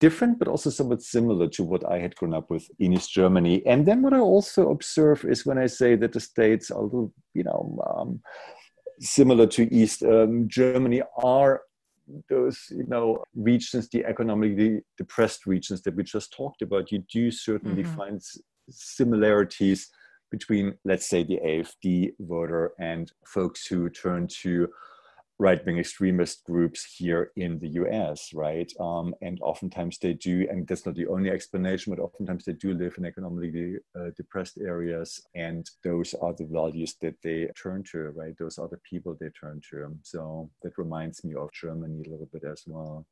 different, 0.01 0.39
but 0.39 0.47
also 0.47 0.69
somewhat 0.69 1.01
similar 1.01 1.47
to 1.47 1.63
what 1.63 1.89
I 1.89 1.99
had 1.99 2.15
grown 2.15 2.33
up 2.33 2.49
with 2.49 2.67
in 2.79 2.93
East 2.93 3.11
Germany. 3.13 3.65
And 3.65 3.85
then 3.85 4.01
what 4.01 4.13
I 4.13 4.19
also 4.19 4.69
observe 4.71 5.23
is 5.23 5.45
when 5.45 5.57
I 5.57 5.67
say 5.67 5.95
that 5.95 6.11
the 6.11 6.19
States 6.19 6.71
are 6.71 6.81
a 6.81 6.83
little, 6.83 7.13
you 7.33 7.43
know, 7.43 7.79
um, 7.95 8.21
similar 8.99 9.47
to 9.47 9.73
East 9.73 10.03
um, 10.03 10.47
Germany 10.49 11.01
are 11.23 11.61
those 12.29 12.59
you 12.71 12.85
know 12.87 13.23
regions 13.35 13.87
the 13.89 14.03
economically 14.05 14.81
depressed 14.97 15.45
regions 15.45 15.81
that 15.81 15.95
we 15.95 16.03
just 16.03 16.33
talked 16.33 16.61
about 16.61 16.91
you 16.91 17.03
do 17.11 17.31
certainly 17.31 17.83
mm-hmm. 17.83 17.95
find 17.95 18.21
similarities 18.69 19.89
between, 20.31 20.73
let's 20.85 21.07
say, 21.07 21.23
the 21.23 21.39
AFD 21.45 22.13
voter 22.19 22.73
and 22.79 23.11
folks 23.25 23.67
who 23.67 23.89
turn 23.89 24.27
to 24.41 24.69
right 25.41 25.65
wing 25.65 25.79
extremist 25.79 26.43
groups 26.45 26.85
here 26.97 27.31
in 27.35 27.57
the 27.57 27.69
US, 27.81 28.31
right? 28.31 28.71
Um, 28.79 29.15
and 29.23 29.39
oftentimes 29.41 29.97
they 29.97 30.13
do, 30.13 30.47
and 30.51 30.67
that's 30.67 30.85
not 30.85 30.93
the 30.93 31.07
only 31.07 31.31
explanation, 31.31 31.93
but 31.93 32.01
oftentimes 32.01 32.45
they 32.45 32.53
do 32.53 32.75
live 32.75 32.93
in 32.99 33.05
economically 33.05 33.77
uh, 33.99 34.11
depressed 34.15 34.59
areas. 34.59 35.19
And 35.33 35.67
those 35.83 36.13
are 36.13 36.33
the 36.33 36.45
values 36.45 36.95
that 37.01 37.15
they 37.23 37.49
turn 37.61 37.83
to, 37.91 38.09
right? 38.09 38.35
Those 38.37 38.59
are 38.59 38.67
the 38.67 38.81
people 38.87 39.17
they 39.19 39.29
turn 39.29 39.61
to. 39.71 39.95
So 40.03 40.51
that 40.61 40.77
reminds 40.77 41.23
me 41.23 41.33
of 41.33 41.51
Germany 41.51 42.03
a 42.05 42.09
little 42.11 42.29
bit 42.31 42.43
as 42.43 42.61
well. 42.67 43.07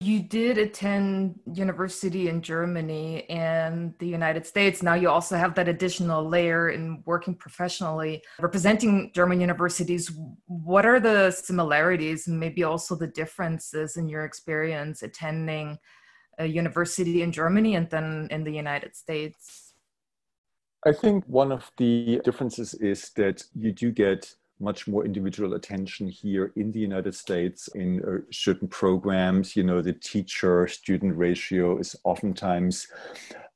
You 0.00 0.20
did 0.20 0.58
attend 0.58 1.40
university 1.54 2.28
in 2.28 2.42
Germany 2.42 3.28
and 3.30 3.94
the 3.98 4.06
United 4.06 4.46
States. 4.46 4.82
Now 4.82 4.92
you 4.92 5.08
also 5.08 5.38
have 5.38 5.54
that 5.54 5.68
additional 5.68 6.22
layer 6.28 6.68
in 6.68 7.02
working 7.06 7.34
professionally, 7.34 8.22
representing 8.38 9.10
German 9.14 9.40
universities. 9.40 10.12
What 10.46 10.84
are 10.84 11.00
the 11.00 11.30
similarities 11.30 12.28
and 12.28 12.38
maybe 12.38 12.62
also 12.62 12.94
the 12.94 13.06
differences 13.06 13.96
in 13.96 14.06
your 14.06 14.26
experience 14.26 15.02
attending 15.02 15.78
a 16.38 16.44
university 16.44 17.22
in 17.22 17.32
Germany 17.32 17.76
and 17.76 17.88
then 17.88 18.28
in 18.30 18.44
the 18.44 18.52
United 18.52 18.94
States? 18.94 19.72
I 20.84 20.92
think 20.92 21.24
one 21.26 21.50
of 21.50 21.72
the 21.78 22.20
differences 22.22 22.74
is 22.74 23.12
that 23.16 23.42
you 23.54 23.72
do 23.72 23.90
get 23.90 24.34
much 24.58 24.88
more 24.88 25.04
individual 25.04 25.54
attention 25.54 26.08
here 26.08 26.52
in 26.56 26.72
the 26.72 26.80
United 26.80 27.14
States 27.14 27.68
in 27.74 28.02
uh, 28.02 28.22
certain 28.32 28.68
programs. 28.68 29.54
You 29.54 29.64
know, 29.64 29.82
the 29.82 29.92
teacher 29.92 30.66
student 30.66 31.16
ratio 31.16 31.78
is 31.78 31.94
oftentimes 32.04 32.86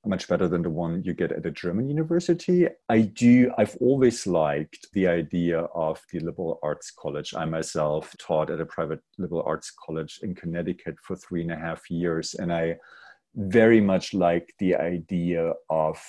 much 0.06 0.28
better 0.28 0.48
than 0.48 0.62
the 0.62 0.70
one 0.70 1.02
you 1.02 1.12
get 1.12 1.32
at 1.32 1.44
a 1.44 1.50
German 1.50 1.88
university. 1.88 2.66
I 2.88 3.02
do, 3.02 3.52
I've 3.58 3.76
always 3.80 4.26
liked 4.26 4.88
the 4.92 5.06
idea 5.06 5.60
of 5.74 6.00
the 6.10 6.20
liberal 6.20 6.58
arts 6.62 6.90
college. 6.90 7.34
I 7.34 7.44
myself 7.44 8.14
taught 8.18 8.50
at 8.50 8.60
a 8.60 8.66
private 8.66 9.00
liberal 9.18 9.42
arts 9.46 9.70
college 9.70 10.20
in 10.22 10.34
Connecticut 10.34 10.96
for 11.02 11.16
three 11.16 11.42
and 11.42 11.52
a 11.52 11.56
half 11.56 11.90
years, 11.90 12.34
and 12.34 12.52
I 12.52 12.76
very 13.34 13.80
much 13.80 14.14
like 14.14 14.54
the 14.58 14.74
idea 14.74 15.52
of 15.68 16.02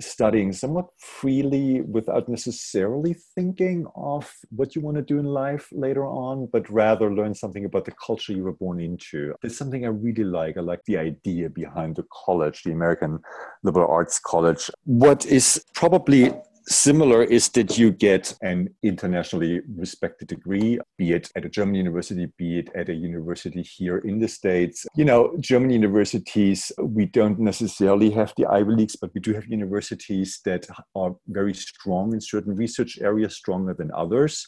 studying 0.00 0.52
somewhat 0.52 0.86
freely 0.98 1.80
without 1.80 2.28
necessarily 2.28 3.14
thinking 3.34 3.86
of 3.96 4.30
what 4.50 4.74
you 4.74 4.82
want 4.82 4.96
to 4.96 5.02
do 5.02 5.18
in 5.18 5.24
life 5.24 5.68
later 5.72 6.06
on, 6.06 6.48
but 6.52 6.68
rather 6.70 7.12
learn 7.12 7.34
something 7.34 7.64
about 7.64 7.84
the 7.84 7.92
culture 7.92 8.32
you 8.32 8.44
were 8.44 8.52
born 8.52 8.80
into. 8.80 9.34
It's 9.42 9.56
something 9.56 9.84
I 9.84 9.88
really 9.88 10.24
like. 10.24 10.56
I 10.56 10.60
like 10.60 10.84
the 10.86 10.98
idea 10.98 11.48
behind 11.48 11.96
the 11.96 12.04
college, 12.12 12.62
the 12.62 12.72
American 12.72 13.18
Liberal 13.62 13.90
Arts 13.90 14.18
College. 14.18 14.70
What 14.84 15.24
is 15.26 15.64
probably 15.74 16.32
Similar 16.68 17.22
is 17.22 17.48
that 17.50 17.78
you 17.78 17.92
get 17.92 18.36
an 18.42 18.74
internationally 18.82 19.60
respected 19.76 20.26
degree, 20.26 20.80
be 20.98 21.12
it 21.12 21.30
at 21.36 21.44
a 21.44 21.48
German 21.48 21.76
university, 21.76 22.26
be 22.36 22.58
it 22.58 22.70
at 22.74 22.88
a 22.88 22.94
university 22.94 23.62
here 23.62 23.98
in 23.98 24.18
the 24.18 24.26
States. 24.26 24.84
You 24.96 25.04
know, 25.04 25.36
German 25.38 25.70
universities, 25.70 26.72
we 26.82 27.06
don't 27.06 27.38
necessarily 27.38 28.10
have 28.10 28.32
the 28.36 28.46
Ivy 28.46 28.72
Leagues, 28.72 28.96
but 28.96 29.14
we 29.14 29.20
do 29.20 29.32
have 29.34 29.46
universities 29.46 30.40
that 30.44 30.66
are 30.96 31.14
very 31.28 31.54
strong 31.54 32.12
in 32.12 32.20
certain 32.20 32.56
research 32.56 32.98
areas, 33.00 33.36
stronger 33.36 33.72
than 33.72 33.92
others. 33.94 34.44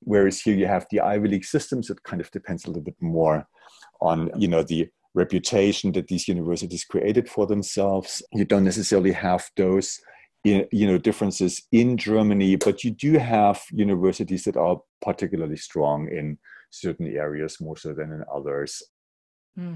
Whereas 0.00 0.40
here 0.40 0.54
you 0.54 0.66
have 0.66 0.86
the 0.90 1.00
Ivy 1.00 1.28
League 1.28 1.46
systems, 1.46 1.88
it 1.88 2.02
kind 2.02 2.20
of 2.20 2.30
depends 2.30 2.66
a 2.66 2.68
little 2.68 2.82
bit 2.82 3.00
more 3.00 3.46
on, 4.02 4.30
you 4.36 4.48
know, 4.48 4.62
the 4.62 4.90
reputation 5.14 5.92
that 5.92 6.08
these 6.08 6.28
universities 6.28 6.84
created 6.84 7.26
for 7.26 7.46
themselves. 7.46 8.22
You 8.32 8.44
don't 8.44 8.64
necessarily 8.64 9.12
have 9.12 9.48
those 9.56 9.98
you 10.44 10.86
know 10.86 10.98
differences 10.98 11.62
in 11.72 11.96
Germany, 11.96 12.56
but 12.56 12.84
you 12.84 12.90
do 12.90 13.18
have 13.18 13.62
universities 13.72 14.44
that 14.44 14.56
are 14.56 14.80
particularly 15.00 15.56
strong 15.56 16.08
in 16.08 16.38
certain 16.70 17.06
areas 17.06 17.60
more 17.60 17.76
so 17.76 17.94
than 17.94 18.12
in 18.12 18.24
others. 18.32 18.82
Hmm. 19.56 19.74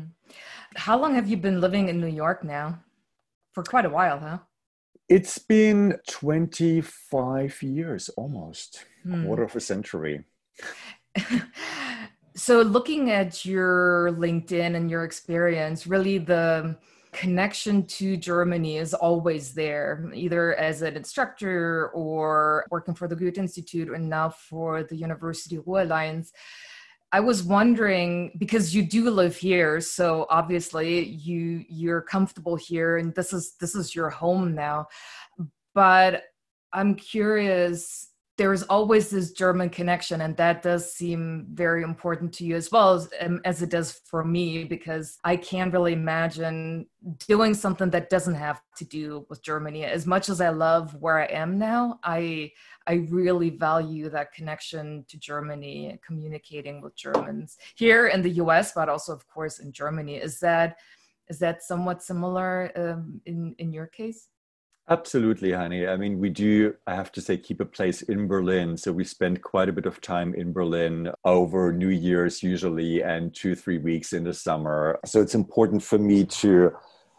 How 0.76 0.98
long 0.98 1.14
have 1.14 1.28
you 1.28 1.36
been 1.36 1.60
living 1.60 1.88
in 1.88 2.00
New 2.00 2.08
York 2.08 2.44
now? 2.44 2.80
For 3.54 3.62
quite 3.62 3.86
a 3.86 3.90
while, 3.90 4.18
huh? 4.18 4.38
It's 5.08 5.38
been 5.38 5.96
25 6.08 7.62
years 7.62 8.10
almost, 8.10 8.84
hmm. 9.02 9.24
quarter 9.24 9.44
of 9.44 9.56
a 9.56 9.60
century. 9.60 10.24
so, 12.36 12.60
looking 12.60 13.10
at 13.10 13.46
your 13.46 14.10
LinkedIn 14.12 14.76
and 14.76 14.90
your 14.90 15.04
experience, 15.04 15.86
really 15.86 16.18
the 16.18 16.76
connection 17.12 17.86
to 17.86 18.16
Germany 18.16 18.76
is 18.76 18.94
always 18.94 19.54
there, 19.54 20.10
either 20.14 20.54
as 20.54 20.82
an 20.82 20.96
instructor 20.96 21.88
or 21.94 22.66
working 22.70 22.94
for 22.94 23.08
the 23.08 23.16
Goethe 23.16 23.38
Institute 23.38 23.88
and 23.88 24.08
now 24.08 24.28
for 24.30 24.82
the 24.82 24.96
University 24.96 25.58
Ruhr 25.58 25.82
Alliance. 25.82 26.32
I 27.10 27.20
was 27.20 27.42
wondering 27.42 28.32
because 28.38 28.74
you 28.74 28.82
do 28.82 29.08
live 29.08 29.36
here, 29.36 29.80
so 29.80 30.26
obviously 30.28 31.04
you 31.06 31.64
you're 31.68 32.02
comfortable 32.02 32.56
here 32.56 32.98
and 32.98 33.14
this 33.14 33.32
is 33.32 33.54
this 33.58 33.74
is 33.74 33.94
your 33.94 34.10
home 34.10 34.54
now. 34.54 34.88
But 35.74 36.24
I'm 36.72 36.94
curious 36.94 38.08
there's 38.38 38.62
always 38.62 39.10
this 39.10 39.32
German 39.32 39.68
connection, 39.68 40.20
and 40.20 40.36
that 40.36 40.62
does 40.62 40.94
seem 40.94 41.48
very 41.52 41.82
important 41.82 42.32
to 42.34 42.44
you 42.44 42.54
as 42.54 42.70
well 42.70 42.94
as, 42.94 43.10
um, 43.20 43.40
as 43.44 43.62
it 43.62 43.68
does 43.68 44.00
for 44.04 44.24
me, 44.24 44.62
because 44.62 45.18
I 45.24 45.36
can't 45.36 45.72
really 45.72 45.92
imagine 45.92 46.86
doing 47.26 47.52
something 47.52 47.90
that 47.90 48.10
doesn't 48.10 48.36
have 48.36 48.62
to 48.76 48.84
do 48.84 49.26
with 49.28 49.42
Germany. 49.42 49.84
As 49.84 50.06
much 50.06 50.28
as 50.28 50.40
I 50.40 50.50
love 50.50 50.94
where 51.00 51.18
I 51.18 51.26
am 51.26 51.58
now, 51.58 51.98
I 52.04 52.52
I 52.86 53.06
really 53.10 53.50
value 53.50 54.08
that 54.10 54.32
connection 54.32 55.04
to 55.08 55.18
Germany, 55.18 55.98
communicating 56.06 56.80
with 56.80 56.96
Germans 56.96 57.58
here 57.74 58.06
in 58.06 58.22
the 58.22 58.30
U.S., 58.42 58.72
but 58.72 58.88
also, 58.88 59.12
of 59.12 59.26
course, 59.26 59.58
in 59.58 59.72
Germany. 59.72 60.14
Is 60.14 60.38
that 60.38 60.78
is 61.28 61.40
that 61.40 61.64
somewhat 61.64 62.04
similar 62.04 62.70
um, 62.76 63.20
in 63.26 63.56
in 63.58 63.72
your 63.72 63.88
case? 63.88 64.28
Absolutely, 64.90 65.50
Hani. 65.50 65.86
I 65.86 65.96
mean, 65.96 66.18
we 66.18 66.30
do, 66.30 66.74
I 66.86 66.94
have 66.94 67.12
to 67.12 67.20
say, 67.20 67.36
keep 67.36 67.60
a 67.60 67.66
place 67.66 68.00
in 68.02 68.26
Berlin. 68.26 68.74
So 68.78 68.90
we 68.90 69.04
spend 69.04 69.42
quite 69.42 69.68
a 69.68 69.72
bit 69.72 69.84
of 69.84 70.00
time 70.00 70.34
in 70.34 70.50
Berlin 70.50 71.10
over 71.26 71.72
New 71.74 71.90
Year's 71.90 72.42
usually 72.42 73.02
and 73.02 73.34
two, 73.34 73.54
three 73.54 73.76
weeks 73.76 74.14
in 74.14 74.24
the 74.24 74.32
summer. 74.32 74.98
So 75.04 75.20
it's 75.20 75.34
important 75.34 75.82
for 75.82 75.98
me 75.98 76.24
to, 76.24 76.72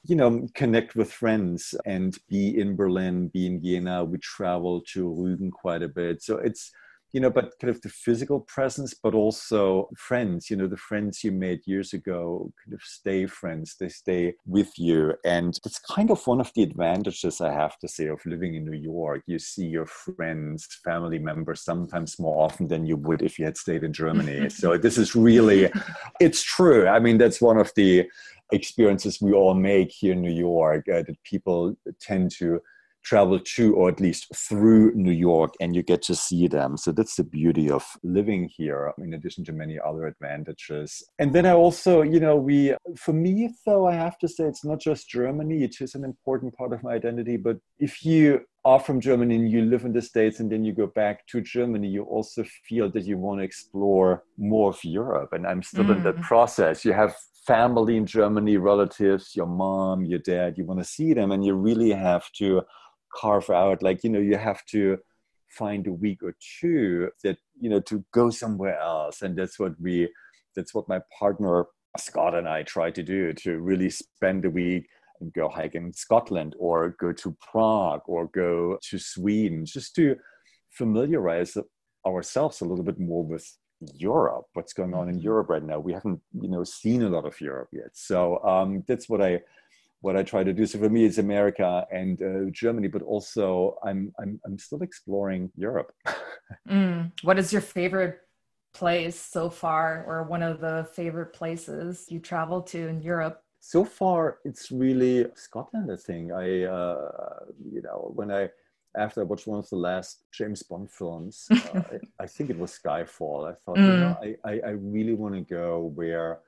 you 0.04 0.16
know, 0.16 0.48
connect 0.56 0.96
with 0.96 1.12
friends 1.12 1.76
and 1.86 2.18
be 2.28 2.60
in 2.60 2.76
Berlin, 2.76 3.28
be 3.28 3.46
in 3.46 3.62
Jena. 3.64 4.04
We 4.04 4.18
travel 4.18 4.82
to 4.94 5.06
Rügen 5.06 5.52
quite 5.52 5.84
a 5.84 5.88
bit. 5.88 6.24
So 6.24 6.38
it's, 6.38 6.72
you 7.12 7.20
know, 7.20 7.30
but 7.30 7.54
kind 7.60 7.74
of 7.74 7.82
the 7.82 7.90
physical 7.90 8.42
presence, 8.42 8.94
but 8.94 9.16
also 9.16 9.90
friends, 9.98 10.50
you 10.50 10.56
know, 10.56 10.68
the 10.68 10.78
friends 10.78 11.24
you 11.24 11.32
made 11.32 11.60
years 11.66 11.94
ago 11.94 12.52
kind 12.64 12.74
of 12.74 12.82
stay 12.84 13.26
friends, 13.26 13.76
they 13.80 13.90
stay 13.90 14.36
with 14.46 14.78
you. 14.78 15.16
And 15.26 15.58
it's 15.66 15.80
kind 15.80 16.12
of 16.12 16.26
one 16.28 16.40
of 16.40 16.52
the 16.54 16.64
advantages, 16.64 17.42
I 17.42 17.52
have 17.52 17.78
to 17.80 17.88
say, 17.88 18.08
of 18.08 18.24
living 18.26 18.54
in 18.56 18.66
New 18.66 18.78
York. 18.78 19.24
You 19.26 19.40
see 19.40 19.66
your 19.66 19.88
friends, 19.88 20.68
family 20.84 21.20
members 21.20 21.64
sometimes 21.64 22.20
more 22.20 22.44
often 22.44 22.68
than 22.68 22.86
you 22.86 22.98
would 22.98 23.24
if 23.24 23.40
you 23.40 23.46
had 23.46 23.58
stayed 23.58 23.84
in 23.84 23.94
Germany. 23.94 24.50
so 24.52 24.78
this 24.78 24.98
is 24.98 25.16
really, 25.16 25.72
it's 26.20 26.44
true. 26.44 26.88
I 26.88 27.00
mean, 27.00 27.18
that's 27.18 27.42
one 27.42 27.58
of 27.58 27.72
the 27.76 28.08
experiences 28.52 29.20
we 29.22 29.34
all 29.34 29.54
make 29.54 29.92
here 29.92 30.14
in 30.14 30.22
New 30.22 30.34
York 30.34 30.88
uh, 30.90 31.04
that 31.04 31.24
people 31.24 31.76
tend 32.00 32.32
to 32.32 32.62
travel 33.04 33.40
to 33.40 33.76
or 33.76 33.90
at 33.90 34.00
least 34.00 34.28
through 34.36 34.94
New 34.96 35.12
York 35.12 35.54
and 35.60 35.76
you 35.76 35.84
get 35.84 36.02
to 36.04 36.16
see 36.16 36.48
them. 36.48 36.78
So 36.78 36.92
that's 36.92 37.16
the 37.16 37.24
beauty 37.24 37.70
of 37.70 37.86
living 38.04 38.50
here, 38.56 38.94
in 38.98 39.14
addition 39.14 39.44
to 39.46 39.52
many 39.52 39.80
other 39.80 40.06
advantages. 40.06 41.04
And 41.18 41.34
then 41.34 41.46
I 41.46 41.54
also, 41.54 42.02
you 42.02 42.20
know, 42.20 42.36
we, 42.36 42.76
for 42.98 43.14
me, 43.14 43.54
though, 43.66 43.88
I 43.88 43.94
have 43.94 44.18
to 44.20 44.28
say 44.28 44.46
it's 44.46 44.66
not 44.66 44.80
just 44.80 45.10
Germany, 45.10 45.64
it 45.64 45.76
is 45.82 45.96
an 45.96 46.04
important 46.04 46.56
part 46.56 46.74
of 46.74 46.84
my 46.84 46.94
identity. 46.94 47.38
But 47.38 47.58
if 47.80 48.06
you 48.06 48.42
are 48.66 48.80
from 48.80 49.00
Germany 49.00 49.36
and 49.36 49.50
you 49.50 49.64
live 49.64 49.86
in 49.86 49.94
the 49.94 50.02
States 50.02 50.40
and 50.40 50.52
then 50.52 50.66
you 50.66 50.74
go 50.74 50.88
back 50.88 51.26
to 51.28 51.42
Germany, 51.42 51.88
you 51.88 52.04
also 52.04 52.44
feel 52.68 52.92
that 52.92 53.06
you 53.06 53.18
want 53.18 53.40
to 53.40 53.46
explore 53.46 54.24
more 54.38 54.70
of 54.70 54.84
Europe. 54.84 55.34
And 55.34 55.48
I'm 55.48 55.64
still 55.64 55.86
mm. 55.86 55.98
in 55.98 56.04
that 56.04 56.22
process. 56.22 56.84
You 56.84 56.94
have 56.94 57.16
family 57.48 57.98
in 57.98 58.06
Germany, 58.06 58.58
relatives, 58.58 59.36
your 59.36 59.48
mom, 59.48 60.06
your 60.06 60.20
dad, 60.20 60.56
you 60.58 60.66
want 60.66 60.80
to 60.80 60.86
see 60.86 61.14
them, 61.14 61.32
and 61.32 61.44
you 61.44 61.56
really 61.56 61.92
have 61.92 62.30
to 62.34 62.62
carve 63.14 63.50
out 63.50 63.82
like 63.82 64.04
you 64.04 64.10
know 64.10 64.20
you 64.20 64.38
have 64.38 64.64
to 64.66 64.98
find 65.50 65.88
a 65.88 65.94
week 65.94 66.22
or 66.24 66.36
two 66.60 67.10
that 67.24 67.38
you 67.60 67.70
know 67.70 67.80
to 67.80 68.04
go 68.14 68.30
somewhere 68.30 68.80
else. 68.80 69.22
And 69.22 69.38
that's 69.38 69.60
what 69.60 69.74
we 69.80 70.10
that's 70.56 70.74
what 70.74 70.90
my 70.90 71.00
partner 71.18 71.66
scott 71.98 72.36
and 72.36 72.48
i 72.48 72.62
try 72.62 72.92
to 72.92 73.02
do 73.02 73.34
to 73.34 73.58
really 73.58 73.90
spend 73.90 74.46
a 74.46 74.50
week 74.50 74.88
and 75.20 75.34
go 75.34 75.50
hike 75.50 75.74
in 75.74 75.92
scotland 75.92 76.56
or 76.60 76.96
go 77.00 77.12
to 77.12 77.36
prague 77.42 78.02
or 78.06 78.28
go 78.28 78.78
to 78.82 79.00
sweden 79.00 79.66
just 79.66 79.96
to 79.96 80.16
familiarize 80.70 81.58
ourselves 82.06 82.62
a 82.62 82.66
little 82.66 82.84
bit 82.84 83.00
more 83.00 83.24
with 83.24 83.58
europe 83.96 84.46
what's 84.54 84.74
going 84.74 84.94
on 84.94 85.10
in 85.10 85.16
mm-hmm. 85.16 85.24
europe 85.24 85.50
right 85.50 85.64
now. 85.64 85.80
We 85.80 85.94
haven't 85.94 86.22
you 86.40 86.50
know 86.50 86.64
seen 86.64 87.04
a 87.04 87.10
lot 87.10 87.26
of 87.26 87.40
europe 87.40 87.70
yet. 87.72 87.92
So 87.94 88.44
um, 88.44 88.84
that's 88.88 89.08
what 89.08 89.22
i 89.22 89.42
what 90.02 90.16
I 90.16 90.24
try 90.24 90.44
to 90.44 90.54
do. 90.54 90.66
So 90.66 90.80
for 90.80 90.90
me, 90.90 91.06
it's 91.06 91.18
America 91.18 91.86
and 91.92 92.22
uh, 92.22 92.50
Germany, 92.52 92.88
but 92.88 93.02
also 93.02 93.78
I'm 93.84 94.14
I'm 94.20 94.40
I'm 94.46 94.58
still 94.58 94.82
exploring 94.82 95.52
Europe. 95.56 95.92
mm. 96.70 97.12
What 97.24 97.40
is 97.40 97.52
your 97.52 97.62
favorite 97.62 98.20
place 98.74 99.20
so 99.20 99.50
far, 99.50 100.06
or 100.08 100.24
one 100.24 100.44
of 100.44 100.62
the 100.62 100.88
favorite 100.94 101.34
places 101.34 102.06
you 102.10 102.20
travel 102.20 102.62
to 102.62 102.88
in 102.88 103.02
Europe? 103.02 103.42
So 103.62 103.84
far, 103.84 104.40
it's 104.46 104.72
really 104.72 105.26
Scotland. 105.36 105.92
I 105.92 105.98
think 105.98 106.32
I, 106.32 106.64
uh, 106.64 107.40
you 107.72 107.82
know, 107.82 108.12
when 108.16 108.32
I 108.32 108.50
after 108.98 109.22
I 109.22 109.26
watched 109.26 109.48
one 109.48 109.60
of 109.60 109.70
the 109.70 109.76
last 109.76 110.24
James 110.32 110.64
Bond 110.64 110.90
films, 110.90 111.48
uh, 111.52 111.56
I, 111.76 112.24
I, 112.24 112.28
think 112.28 112.50
it 112.50 112.58
was 112.58 112.80
Skyfall. 112.84 113.52
I 113.52 113.54
thought, 113.54 113.78
mm. 113.78 113.86
you 113.86 114.00
know, 114.00 114.18
I, 114.24 114.36
I, 114.50 114.60
I 114.68 114.70
really 114.72 115.14
want 115.14 115.36
to 115.36 115.42
go 115.42 115.92
where 115.94 116.40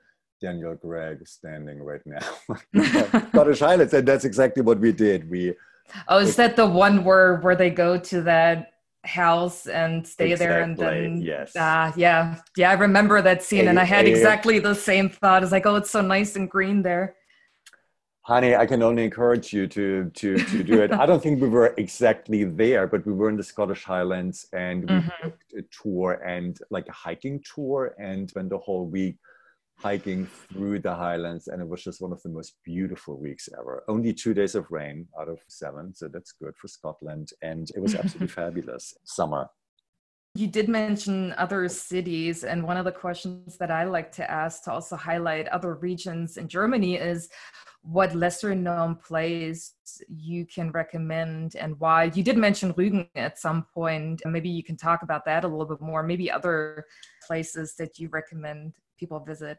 Daniel 0.42 0.76
Craig 0.76 1.26
standing 1.26 1.82
right 1.82 2.02
now. 2.04 2.26
Scottish 3.28 3.60
Highlands, 3.60 3.94
and 3.94 4.06
that's 4.06 4.24
exactly 4.24 4.62
what 4.62 4.80
we 4.80 4.92
did. 4.92 5.30
We 5.30 5.54
oh, 6.08 6.18
is 6.18 6.36
that 6.36 6.56
the 6.56 6.66
one 6.66 7.04
where 7.04 7.36
where 7.36 7.56
they 7.56 7.70
go 7.70 7.98
to 7.98 8.22
that 8.22 8.68
house 9.04 9.66
and 9.66 10.06
stay 10.06 10.30
exactly, 10.30 10.46
there 10.46 10.62
and 10.62 10.76
then 10.76 11.20
yes 11.20 11.56
uh, 11.56 11.90
yeah 11.96 12.38
yeah 12.56 12.70
i 12.70 12.74
remember 12.74 13.20
that 13.20 13.42
scene 13.42 13.66
a, 13.66 13.70
and 13.70 13.80
i 13.80 13.82
had 13.82 14.06
a, 14.06 14.08
exactly 14.08 14.60
the 14.60 14.74
same 14.74 15.08
thought 15.08 15.42
it's 15.42 15.50
like 15.50 15.66
oh 15.66 15.74
it's 15.74 15.90
so 15.90 16.00
nice 16.00 16.36
and 16.36 16.48
green 16.48 16.82
there 16.82 17.16
Hani 18.28 18.56
i 18.56 18.64
can 18.64 18.80
only 18.80 19.02
encourage 19.02 19.52
you 19.52 19.66
to 19.66 20.08
to 20.14 20.36
to 20.36 20.62
do 20.62 20.82
it 20.82 20.92
i 20.92 21.04
don't 21.04 21.20
think 21.20 21.42
we 21.42 21.48
were 21.48 21.74
exactly 21.78 22.44
there 22.44 22.86
but 22.86 23.04
we 23.04 23.12
were 23.12 23.28
in 23.28 23.36
the 23.36 23.42
scottish 23.42 23.82
highlands 23.82 24.46
and 24.52 24.82
we 24.82 24.94
mm-hmm. 24.94 25.24
took 25.24 25.40
a 25.58 25.62
tour 25.82 26.22
and 26.24 26.60
like 26.70 26.86
a 26.86 26.92
hiking 26.92 27.42
tour 27.42 27.96
and 27.98 28.30
spent 28.30 28.50
the 28.50 28.58
whole 28.58 28.86
week 28.86 29.16
hiking 29.82 30.26
through 30.52 30.78
the 30.78 30.94
highlands 30.94 31.48
and 31.48 31.60
it 31.60 31.68
was 31.68 31.82
just 31.82 32.00
one 32.00 32.12
of 32.12 32.22
the 32.22 32.28
most 32.28 32.54
beautiful 32.64 33.18
weeks 33.18 33.48
ever. 33.58 33.82
Only 33.88 34.12
two 34.12 34.34
days 34.34 34.54
of 34.54 34.70
rain 34.70 35.08
out 35.18 35.28
of 35.28 35.40
seven 35.48 35.94
so 35.94 36.08
that's 36.08 36.32
good 36.32 36.54
for 36.56 36.68
scotland 36.68 37.30
and 37.42 37.70
it 37.74 37.80
was 37.80 37.94
absolutely 37.94 38.28
fabulous 38.42 38.94
summer. 39.04 39.48
You 40.34 40.46
did 40.46 40.68
mention 40.68 41.34
other 41.36 41.68
cities 41.68 42.44
and 42.44 42.62
one 42.62 42.78
of 42.78 42.86
the 42.86 42.92
questions 42.92 43.58
that 43.58 43.70
i 43.70 43.84
like 43.84 44.10
to 44.12 44.30
ask 44.30 44.64
to 44.64 44.72
also 44.72 44.96
highlight 44.96 45.46
other 45.48 45.74
regions 45.74 46.38
in 46.38 46.48
germany 46.48 46.96
is 46.96 47.28
what 47.82 48.14
lesser 48.14 48.54
known 48.54 48.94
place 48.94 49.74
you 50.08 50.46
can 50.46 50.70
recommend 50.70 51.56
and 51.56 51.78
why. 51.80 52.04
You 52.14 52.22
did 52.22 52.36
mention 52.36 52.72
rügen 52.74 53.08
at 53.16 53.38
some 53.38 53.66
point. 53.74 54.22
Maybe 54.24 54.48
you 54.48 54.62
can 54.62 54.76
talk 54.76 55.02
about 55.02 55.24
that 55.24 55.44
a 55.44 55.48
little 55.48 55.66
bit 55.66 55.80
more. 55.80 56.02
Maybe 56.02 56.30
other 56.30 56.86
places 57.26 57.74
that 57.78 57.98
you 57.98 58.08
recommend 58.08 58.74
people 58.98 59.18
visit 59.18 59.58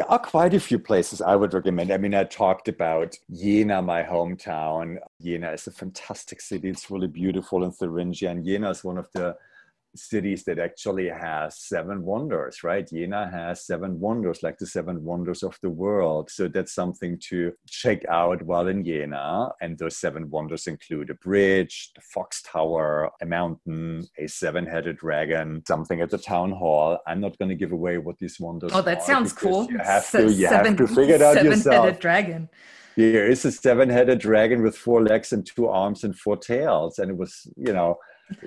there 0.00 0.10
are 0.10 0.18
quite 0.18 0.54
a 0.54 0.60
few 0.60 0.78
places 0.78 1.20
I 1.20 1.36
would 1.36 1.52
recommend. 1.52 1.92
I 1.92 1.98
mean, 1.98 2.14
I 2.14 2.24
talked 2.24 2.68
about 2.68 3.18
Jena, 3.30 3.82
my 3.82 4.02
hometown. 4.02 4.96
Jena 5.22 5.52
is 5.52 5.66
a 5.66 5.70
fantastic 5.70 6.40
city. 6.40 6.70
It's 6.70 6.90
really 6.90 7.06
beautiful 7.06 7.64
in 7.64 7.70
Thuringia. 7.70 8.30
And 8.30 8.42
Jena 8.42 8.70
is 8.70 8.82
one 8.82 8.96
of 8.96 9.08
the 9.12 9.36
cities 9.96 10.44
that 10.44 10.58
actually 10.58 11.08
has 11.08 11.58
seven 11.58 12.02
wonders, 12.02 12.62
right? 12.62 12.88
Jena 12.88 13.30
has 13.30 13.66
seven 13.66 13.98
wonders, 13.98 14.42
like 14.42 14.58
the 14.58 14.66
seven 14.66 15.04
wonders 15.04 15.42
of 15.42 15.58
the 15.62 15.70
world. 15.70 16.30
So 16.30 16.48
that's 16.48 16.72
something 16.72 17.18
to 17.28 17.52
check 17.68 18.04
out 18.08 18.42
while 18.42 18.68
in 18.68 18.84
Jena. 18.84 19.50
And 19.60 19.78
those 19.78 19.96
seven 19.96 20.30
wonders 20.30 20.66
include 20.66 21.10
a 21.10 21.14
bridge, 21.14 21.90
the 21.94 22.00
Fox 22.00 22.42
Tower, 22.42 23.10
a 23.20 23.26
mountain, 23.26 24.06
a 24.18 24.26
seven 24.26 24.66
headed 24.66 24.98
dragon, 24.98 25.62
something 25.66 26.00
at 26.00 26.10
the 26.10 26.18
town 26.18 26.52
hall. 26.52 26.98
I'm 27.06 27.20
not 27.20 27.38
going 27.38 27.48
to 27.48 27.54
give 27.54 27.72
away 27.72 27.98
what 27.98 28.18
these 28.18 28.38
wonders 28.38 28.72
Oh, 28.74 28.82
that 28.82 29.02
sounds 29.02 29.32
cool. 29.32 29.66
You 29.70 29.78
have 29.78 30.10
to, 30.10 30.24
you 30.24 30.46
seven, 30.46 30.76
have 30.78 30.88
to 30.88 30.94
figure 30.94 31.16
it 31.16 31.22
out 31.22 31.34
seven 31.34 31.52
yourself. 31.52 31.74
Seven 31.74 31.82
headed 31.82 32.00
dragon. 32.00 32.48
Here 32.96 33.26
is 33.26 33.44
a 33.44 33.52
seven 33.52 33.88
headed 33.88 34.18
dragon 34.18 34.62
with 34.62 34.76
four 34.76 35.02
legs 35.02 35.32
and 35.32 35.46
two 35.46 35.68
arms 35.68 36.04
and 36.04 36.16
four 36.16 36.36
tails. 36.36 36.98
And 36.98 37.10
it 37.10 37.16
was, 37.16 37.46
you 37.56 37.72
know, 37.72 37.98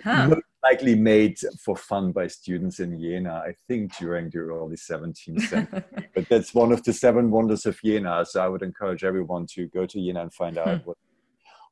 huh 0.04 0.36
likely 0.64 0.96
made 0.96 1.38
for 1.64 1.76
fun 1.76 2.12
by 2.12 2.28
students 2.28 2.80
in 2.80 3.00
Jena, 3.00 3.44
I 3.46 3.56
think 3.68 3.96
during 3.98 4.30
the 4.30 4.40
early 4.40 4.78
17th 4.78 5.42
century. 5.42 5.84
but 6.16 6.30
that's 6.30 6.54
one 6.54 6.72
of 6.72 6.84
the 6.84 6.94
seven 6.94 7.30
wonders 7.30 7.66
of 7.66 7.80
Jena. 7.84 8.26
So 8.26 8.44
I 8.44 8.48
would 8.48 8.62
encourage 8.62 9.04
everyone 9.04 9.46
to 9.56 9.68
go 9.68 9.86
to 9.86 10.00
Jena 10.00 10.22
and 10.22 10.34
find 10.34 10.58
out 10.58 10.82
hmm. 10.82 10.88
what, 10.88 10.98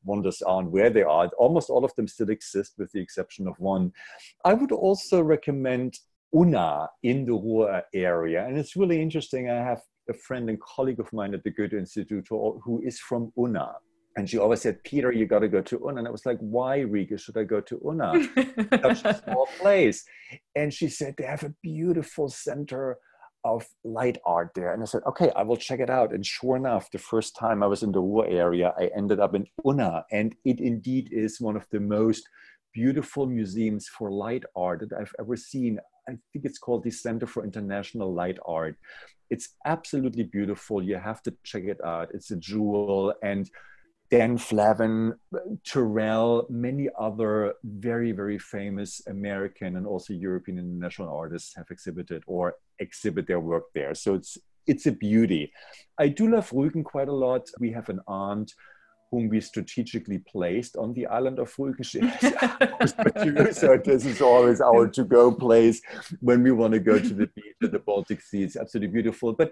wonders 0.04 0.42
are 0.42 0.60
and 0.60 0.72
where 0.72 0.90
they 0.90 1.04
are. 1.04 1.28
Almost 1.38 1.70
all 1.70 1.86
of 1.86 1.94
them 1.96 2.08
still 2.08 2.30
exist, 2.30 2.74
with 2.78 2.92
the 2.92 3.00
exception 3.00 3.48
of 3.48 3.60
one. 3.60 3.92
I 4.44 4.54
would 4.54 4.72
also 4.72 5.22
recommend 5.22 6.00
Unna 6.34 6.88
in 7.04 7.26
the 7.26 7.34
Ruhr 7.34 7.84
area. 7.94 8.46
And 8.46 8.58
it's 8.58 8.76
really 8.76 9.02
interesting. 9.02 9.50
I 9.50 9.56
have 9.56 9.82
a 10.10 10.14
friend 10.14 10.50
and 10.50 10.60
colleague 10.62 11.00
of 11.00 11.12
mine 11.14 11.34
at 11.34 11.44
the 11.44 11.52
Goethe 11.52 11.74
Institute 11.74 12.28
who 12.30 12.82
is 12.84 13.00
from 13.00 13.32
Unna. 13.38 13.74
And 14.18 14.30
she 14.30 14.38
always 14.38 14.62
said, 14.62 14.84
Peter, 14.84 15.12
you 15.12 15.26
got 15.26 15.40
to 15.40 15.48
go 15.48 15.62
to 15.62 15.88
Unna. 15.88 16.00
And 16.00 16.08
I 16.08 16.12
was 16.12 16.26
like, 16.26 16.38
why, 16.40 16.80
Riga, 16.80 17.18
should 17.18 17.38
I 17.38 17.44
go 17.44 17.62
to 17.62 17.82
Unna? 17.88 18.28
Such 18.84 19.06
a 19.06 19.22
small 19.26 19.48
place. 19.60 20.04
And 20.56 20.74
she 20.74 20.90
said, 20.90 21.16
they 21.18 21.24
have 21.24 21.44
a 21.44 21.54
beautiful 21.64 22.28
center 22.28 22.98
of 23.44 23.66
light 23.84 24.18
art 24.26 24.52
there. 24.54 24.74
And 24.74 24.84
I 24.84 24.86
said, 24.86 25.02
okay, 25.08 25.32
I 25.36 25.44
will 25.44 25.58
check 25.58 25.80
it 25.80 25.90
out. 25.90 26.14
And 26.14 26.26
sure 26.26 26.58
enough, 26.58 26.92
the 26.92 26.98
first 26.98 27.36
time 27.36 27.64
I 27.64 27.68
was 27.68 27.84
in 27.84 27.92
the 27.92 28.02
Ruhr 28.02 28.28
area, 28.28 28.74
I 28.78 28.90
ended 28.96 29.20
up 29.20 29.34
in 29.34 29.48
Unna. 29.66 30.06
And 30.12 30.36
it 30.46 30.60
indeed 30.60 31.10
is 31.12 31.40
one 31.40 31.56
of 31.56 31.66
the 31.72 31.80
most 31.80 32.28
beautiful 32.74 33.26
museums 33.26 33.88
for 33.88 34.12
light 34.12 34.44
art 34.56 34.82
that 34.82 34.94
I've 34.94 35.14
ever 35.20 35.36
seen. 35.36 35.80
I 36.08 36.14
think 36.34 36.46
it's 36.46 36.60
called 36.60 36.84
the 36.84 36.92
Center 36.92 37.28
for 37.28 37.44
International 37.44 38.14
Light 38.14 38.38
Art. 38.46 38.76
It's 39.30 39.56
absolutely 39.66 40.24
beautiful. 40.24 40.84
You 40.84 40.98
have 40.98 41.22
to 41.24 41.34
check 41.44 41.64
it 41.64 41.80
out. 41.84 42.10
It's 42.14 42.32
a 42.32 42.36
jewel. 42.36 43.14
And 43.24 43.50
Dan 44.12 44.38
Flavin, 44.38 45.14
Turrell, 45.64 46.50
many 46.50 46.90
other 47.00 47.54
very, 47.64 48.12
very 48.12 48.38
famous 48.38 49.02
American 49.08 49.78
and 49.78 49.88
also 49.88 50.12
European 50.14 50.60
international 50.60 51.16
artists 51.16 51.56
have 51.56 51.68
exhibited 51.72 52.22
or 52.28 52.56
exhibit 52.80 53.26
their 53.26 53.40
work 53.40 53.64
there. 53.74 53.96
So 53.96 54.16
it's 54.16 54.38
it's 54.68 54.86
a 54.86 54.92
beauty. 54.92 55.52
I 55.98 56.10
do 56.10 56.30
love 56.30 56.50
Rügen 56.52 56.84
quite 56.84 57.08
a 57.08 57.14
lot. 57.14 57.50
We 57.60 57.72
have 57.72 57.90
an 57.90 58.02
aunt 58.08 58.54
whom 59.10 59.28
we 59.28 59.42
strategically 59.42 60.20
placed 60.20 60.78
on 60.78 60.94
the 60.94 61.06
island 61.08 61.40
of 61.40 61.54
Rügen. 61.56 61.92
so 63.54 63.78
this 63.78 64.06
is 64.06 64.22
always 64.22 64.62
our 64.62 64.88
to-go 64.88 65.32
place 65.32 65.82
when 66.20 66.44
we 66.44 66.52
want 66.52 66.74
to 66.74 66.80
go 66.80 67.00
to 67.00 67.14
the 67.14 67.28
beach 67.28 67.56
the 67.60 67.80
Baltic 67.80 68.22
Sea. 68.22 68.44
It's 68.44 68.56
absolutely 68.58 68.94
beautiful. 68.94 69.34
But 69.34 69.52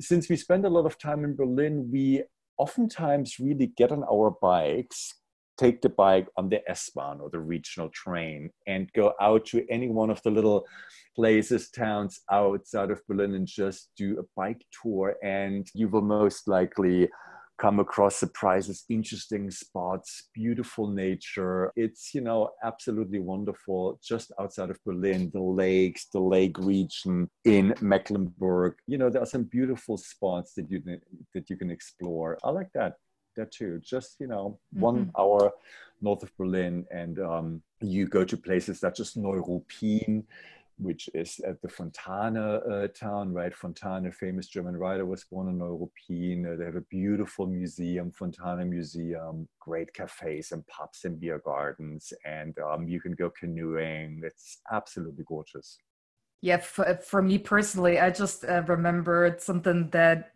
since 0.00 0.28
we 0.28 0.36
spend 0.36 0.64
a 0.64 0.70
lot 0.70 0.86
of 0.86 0.98
time 0.98 1.24
in 1.24 1.34
Berlin, 1.34 1.90
we 1.90 2.22
oftentimes 2.58 3.38
really 3.38 3.72
get 3.76 3.92
on 3.92 4.04
our 4.04 4.30
bikes, 4.42 5.14
take 5.56 5.80
the 5.80 5.88
bike 5.88 6.28
on 6.36 6.48
the 6.48 6.68
S-Bahn 6.68 7.20
or 7.20 7.30
the 7.30 7.40
regional 7.40 7.88
train 7.90 8.50
and 8.66 8.92
go 8.94 9.14
out 9.20 9.46
to 9.46 9.66
any 9.70 9.88
one 9.88 10.10
of 10.10 10.22
the 10.22 10.30
little 10.30 10.66
places, 11.14 11.70
towns 11.70 12.20
outside 12.30 12.90
of 12.90 13.00
Berlin 13.08 13.34
and 13.34 13.46
just 13.46 13.90
do 13.96 14.18
a 14.18 14.24
bike 14.36 14.62
tour. 14.82 15.16
And 15.22 15.66
you 15.74 15.88
will 15.88 16.02
most 16.02 16.46
likely 16.46 17.08
come 17.58 17.80
across 17.80 18.16
surprises, 18.16 18.84
interesting 18.88 19.50
spots, 19.50 20.28
beautiful 20.34 20.88
nature. 20.88 21.72
It's, 21.76 22.14
you 22.14 22.20
know, 22.20 22.50
absolutely 22.62 23.18
wonderful 23.18 23.98
just 24.02 24.32
outside 24.40 24.70
of 24.70 24.78
Berlin, 24.84 25.30
the 25.32 25.40
lakes, 25.40 26.06
the 26.12 26.20
lake 26.20 26.58
region 26.58 27.30
in 27.44 27.74
Mecklenburg. 27.80 28.74
You 28.86 28.98
know, 28.98 29.10
there 29.10 29.22
are 29.22 29.26
some 29.26 29.44
beautiful 29.44 29.96
spots 29.96 30.54
that 30.54 30.70
you 30.70 30.82
that 31.34 31.48
you 31.48 31.56
can 31.56 31.70
explore. 31.70 32.38
I 32.44 32.50
like 32.50 32.68
that 32.74 32.94
that 33.36 33.52
too. 33.52 33.80
Just 33.82 34.16
you 34.18 34.26
know, 34.26 34.58
mm-hmm. 34.74 34.80
one 34.80 35.12
hour 35.18 35.52
north 36.00 36.22
of 36.22 36.36
Berlin, 36.36 36.84
and 36.90 37.18
um, 37.20 37.62
you 37.80 38.06
go 38.06 38.24
to 38.24 38.36
places 38.36 38.80
such 38.80 39.00
as 39.00 39.14
Neuruppin, 39.14 40.24
which 40.78 41.08
is 41.14 41.40
at 41.46 41.60
the 41.62 41.68
Fontane 41.68 42.36
uh, 42.36 42.88
town, 42.88 43.32
right? 43.32 43.52
Fontane, 43.54 44.12
famous 44.14 44.46
German 44.48 44.76
writer, 44.76 45.06
was 45.06 45.24
born 45.24 45.48
in 45.48 45.58
Neuruppin. 45.58 46.52
Uh, 46.52 46.56
they 46.56 46.66
have 46.66 46.76
a 46.76 46.82
beautiful 46.82 47.46
museum, 47.46 48.12
Fontane 48.12 48.68
Museum, 48.68 49.48
great 49.58 49.92
cafes 49.94 50.52
and 50.52 50.66
pubs 50.66 51.04
and 51.04 51.18
beer 51.18 51.40
gardens, 51.44 52.12
and 52.24 52.58
um, 52.58 52.86
you 52.86 53.00
can 53.00 53.12
go 53.12 53.30
canoeing. 53.30 54.20
It's 54.22 54.58
absolutely 54.70 55.24
gorgeous. 55.26 55.78
Yeah, 56.42 56.58
for, 56.58 56.98
for 57.02 57.22
me 57.22 57.38
personally, 57.38 57.98
I 57.98 58.10
just 58.10 58.44
uh, 58.44 58.62
remembered 58.66 59.40
something 59.40 59.88
that 59.90 60.32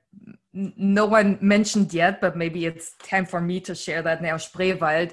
no 0.52 1.04
one 1.04 1.38
mentioned 1.40 1.92
yet, 1.92 2.20
but 2.20 2.36
maybe 2.36 2.66
it's 2.66 2.96
time 2.96 3.26
for 3.26 3.40
me 3.40 3.60
to 3.60 3.74
share 3.74 4.02
that 4.02 4.22
now. 4.22 4.36
Spreewald 4.36 5.12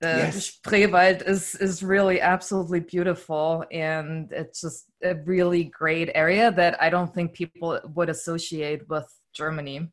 the 0.00 0.06
yes. 0.06 0.58
Spreewald 0.58 1.28
is 1.28 1.54
is 1.56 1.82
really 1.82 2.20
absolutely 2.20 2.80
beautiful, 2.80 3.64
and 3.70 4.32
it's 4.32 4.60
just 4.62 4.86
a 5.02 5.14
really 5.14 5.64
great 5.64 6.10
area 6.14 6.50
that 6.52 6.80
I 6.82 6.90
don't 6.90 7.14
think 7.14 7.34
people 7.34 7.78
would 7.94 8.08
associate 8.08 8.88
with 8.88 9.06
Germany. 9.34 9.90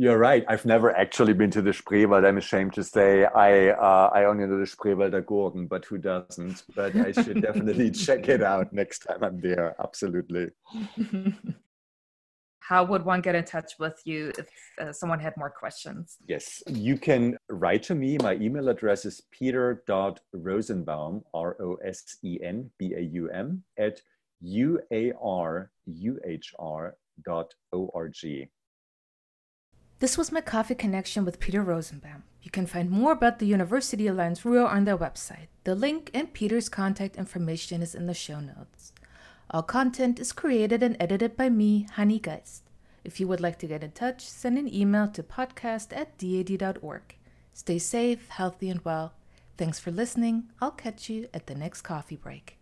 You're 0.00 0.18
right. 0.18 0.44
I've 0.46 0.64
never 0.64 0.96
actually 0.96 1.32
been 1.32 1.50
to 1.50 1.60
the 1.60 1.72
Spreewald. 1.72 2.24
I'm 2.24 2.38
ashamed 2.38 2.72
to 2.74 2.84
say 2.84 3.24
I 3.24 3.70
uh, 3.70 4.10
I 4.14 4.24
only 4.24 4.46
know 4.46 4.58
the 4.58 4.64
Spreewalder 4.64 5.22
Gurken, 5.22 5.68
but 5.68 5.84
who 5.84 5.98
doesn't? 5.98 6.62
But 6.76 6.94
I 6.94 7.10
should 7.10 7.42
definitely 7.48 7.90
check 7.90 8.28
it 8.28 8.42
out 8.42 8.72
next 8.72 9.00
time 9.00 9.24
I'm 9.24 9.40
there. 9.40 9.74
Absolutely. 9.80 10.50
how 12.68 12.84
would 12.84 13.02
one 13.02 13.22
get 13.22 13.34
in 13.34 13.44
touch 13.44 13.72
with 13.78 13.98
you 14.04 14.30
if 14.36 14.46
uh, 14.78 14.92
someone 14.92 15.18
had 15.18 15.34
more 15.38 15.48
questions? 15.48 16.18
Yes, 16.26 16.62
you 16.66 16.98
can 16.98 17.38
write 17.48 17.82
to 17.84 17.94
me. 17.94 18.18
My 18.18 18.34
email 18.34 18.68
address 18.68 19.06
is 19.06 19.22
peter.rosenbaum, 19.30 21.24
R 21.32 21.56
O 21.62 21.78
S 21.82 22.18
E 22.22 22.38
N 22.42 22.70
B 22.78 22.92
A 22.94 23.00
U 23.00 23.30
M, 23.30 23.64
at 23.78 24.02
uaruhr 24.44 25.68
dot 27.24 27.54
org. 27.72 28.50
This 30.00 30.18
was 30.18 30.30
my 30.30 30.42
coffee 30.42 30.74
connection 30.74 31.24
with 31.24 31.40
Peter 31.40 31.62
Rosenbaum. 31.62 32.22
You 32.42 32.50
can 32.50 32.66
find 32.66 32.90
more 32.90 33.12
about 33.12 33.38
the 33.38 33.46
University 33.46 34.06
Alliance 34.06 34.44
Ruhr 34.44 34.68
on 34.68 34.84
their 34.84 34.98
website. 34.98 35.48
The 35.64 35.74
link 35.74 36.10
and 36.12 36.32
Peter's 36.34 36.68
contact 36.68 37.16
information 37.16 37.80
is 37.82 37.94
in 37.94 38.06
the 38.06 38.14
show 38.14 38.40
notes. 38.40 38.92
All 39.50 39.62
content 39.62 40.20
is 40.20 40.32
created 40.32 40.82
and 40.82 40.96
edited 41.00 41.36
by 41.36 41.48
me, 41.48 41.86
Hani 41.96 42.20
Geist. 42.20 42.64
If 43.02 43.18
you 43.18 43.26
would 43.28 43.40
like 43.40 43.58
to 43.60 43.66
get 43.66 43.82
in 43.82 43.92
touch, 43.92 44.20
send 44.20 44.58
an 44.58 44.72
email 44.72 45.08
to 45.08 45.22
podcast 45.22 45.96
at 45.96 46.18
daad.org. 46.18 47.16
Stay 47.54 47.78
safe, 47.78 48.28
healthy, 48.28 48.68
and 48.68 48.84
well. 48.84 49.14
Thanks 49.56 49.78
for 49.78 49.90
listening. 49.90 50.50
I'll 50.60 50.70
catch 50.70 51.08
you 51.08 51.28
at 51.32 51.46
the 51.46 51.54
next 51.54 51.80
coffee 51.80 52.16
break. 52.16 52.57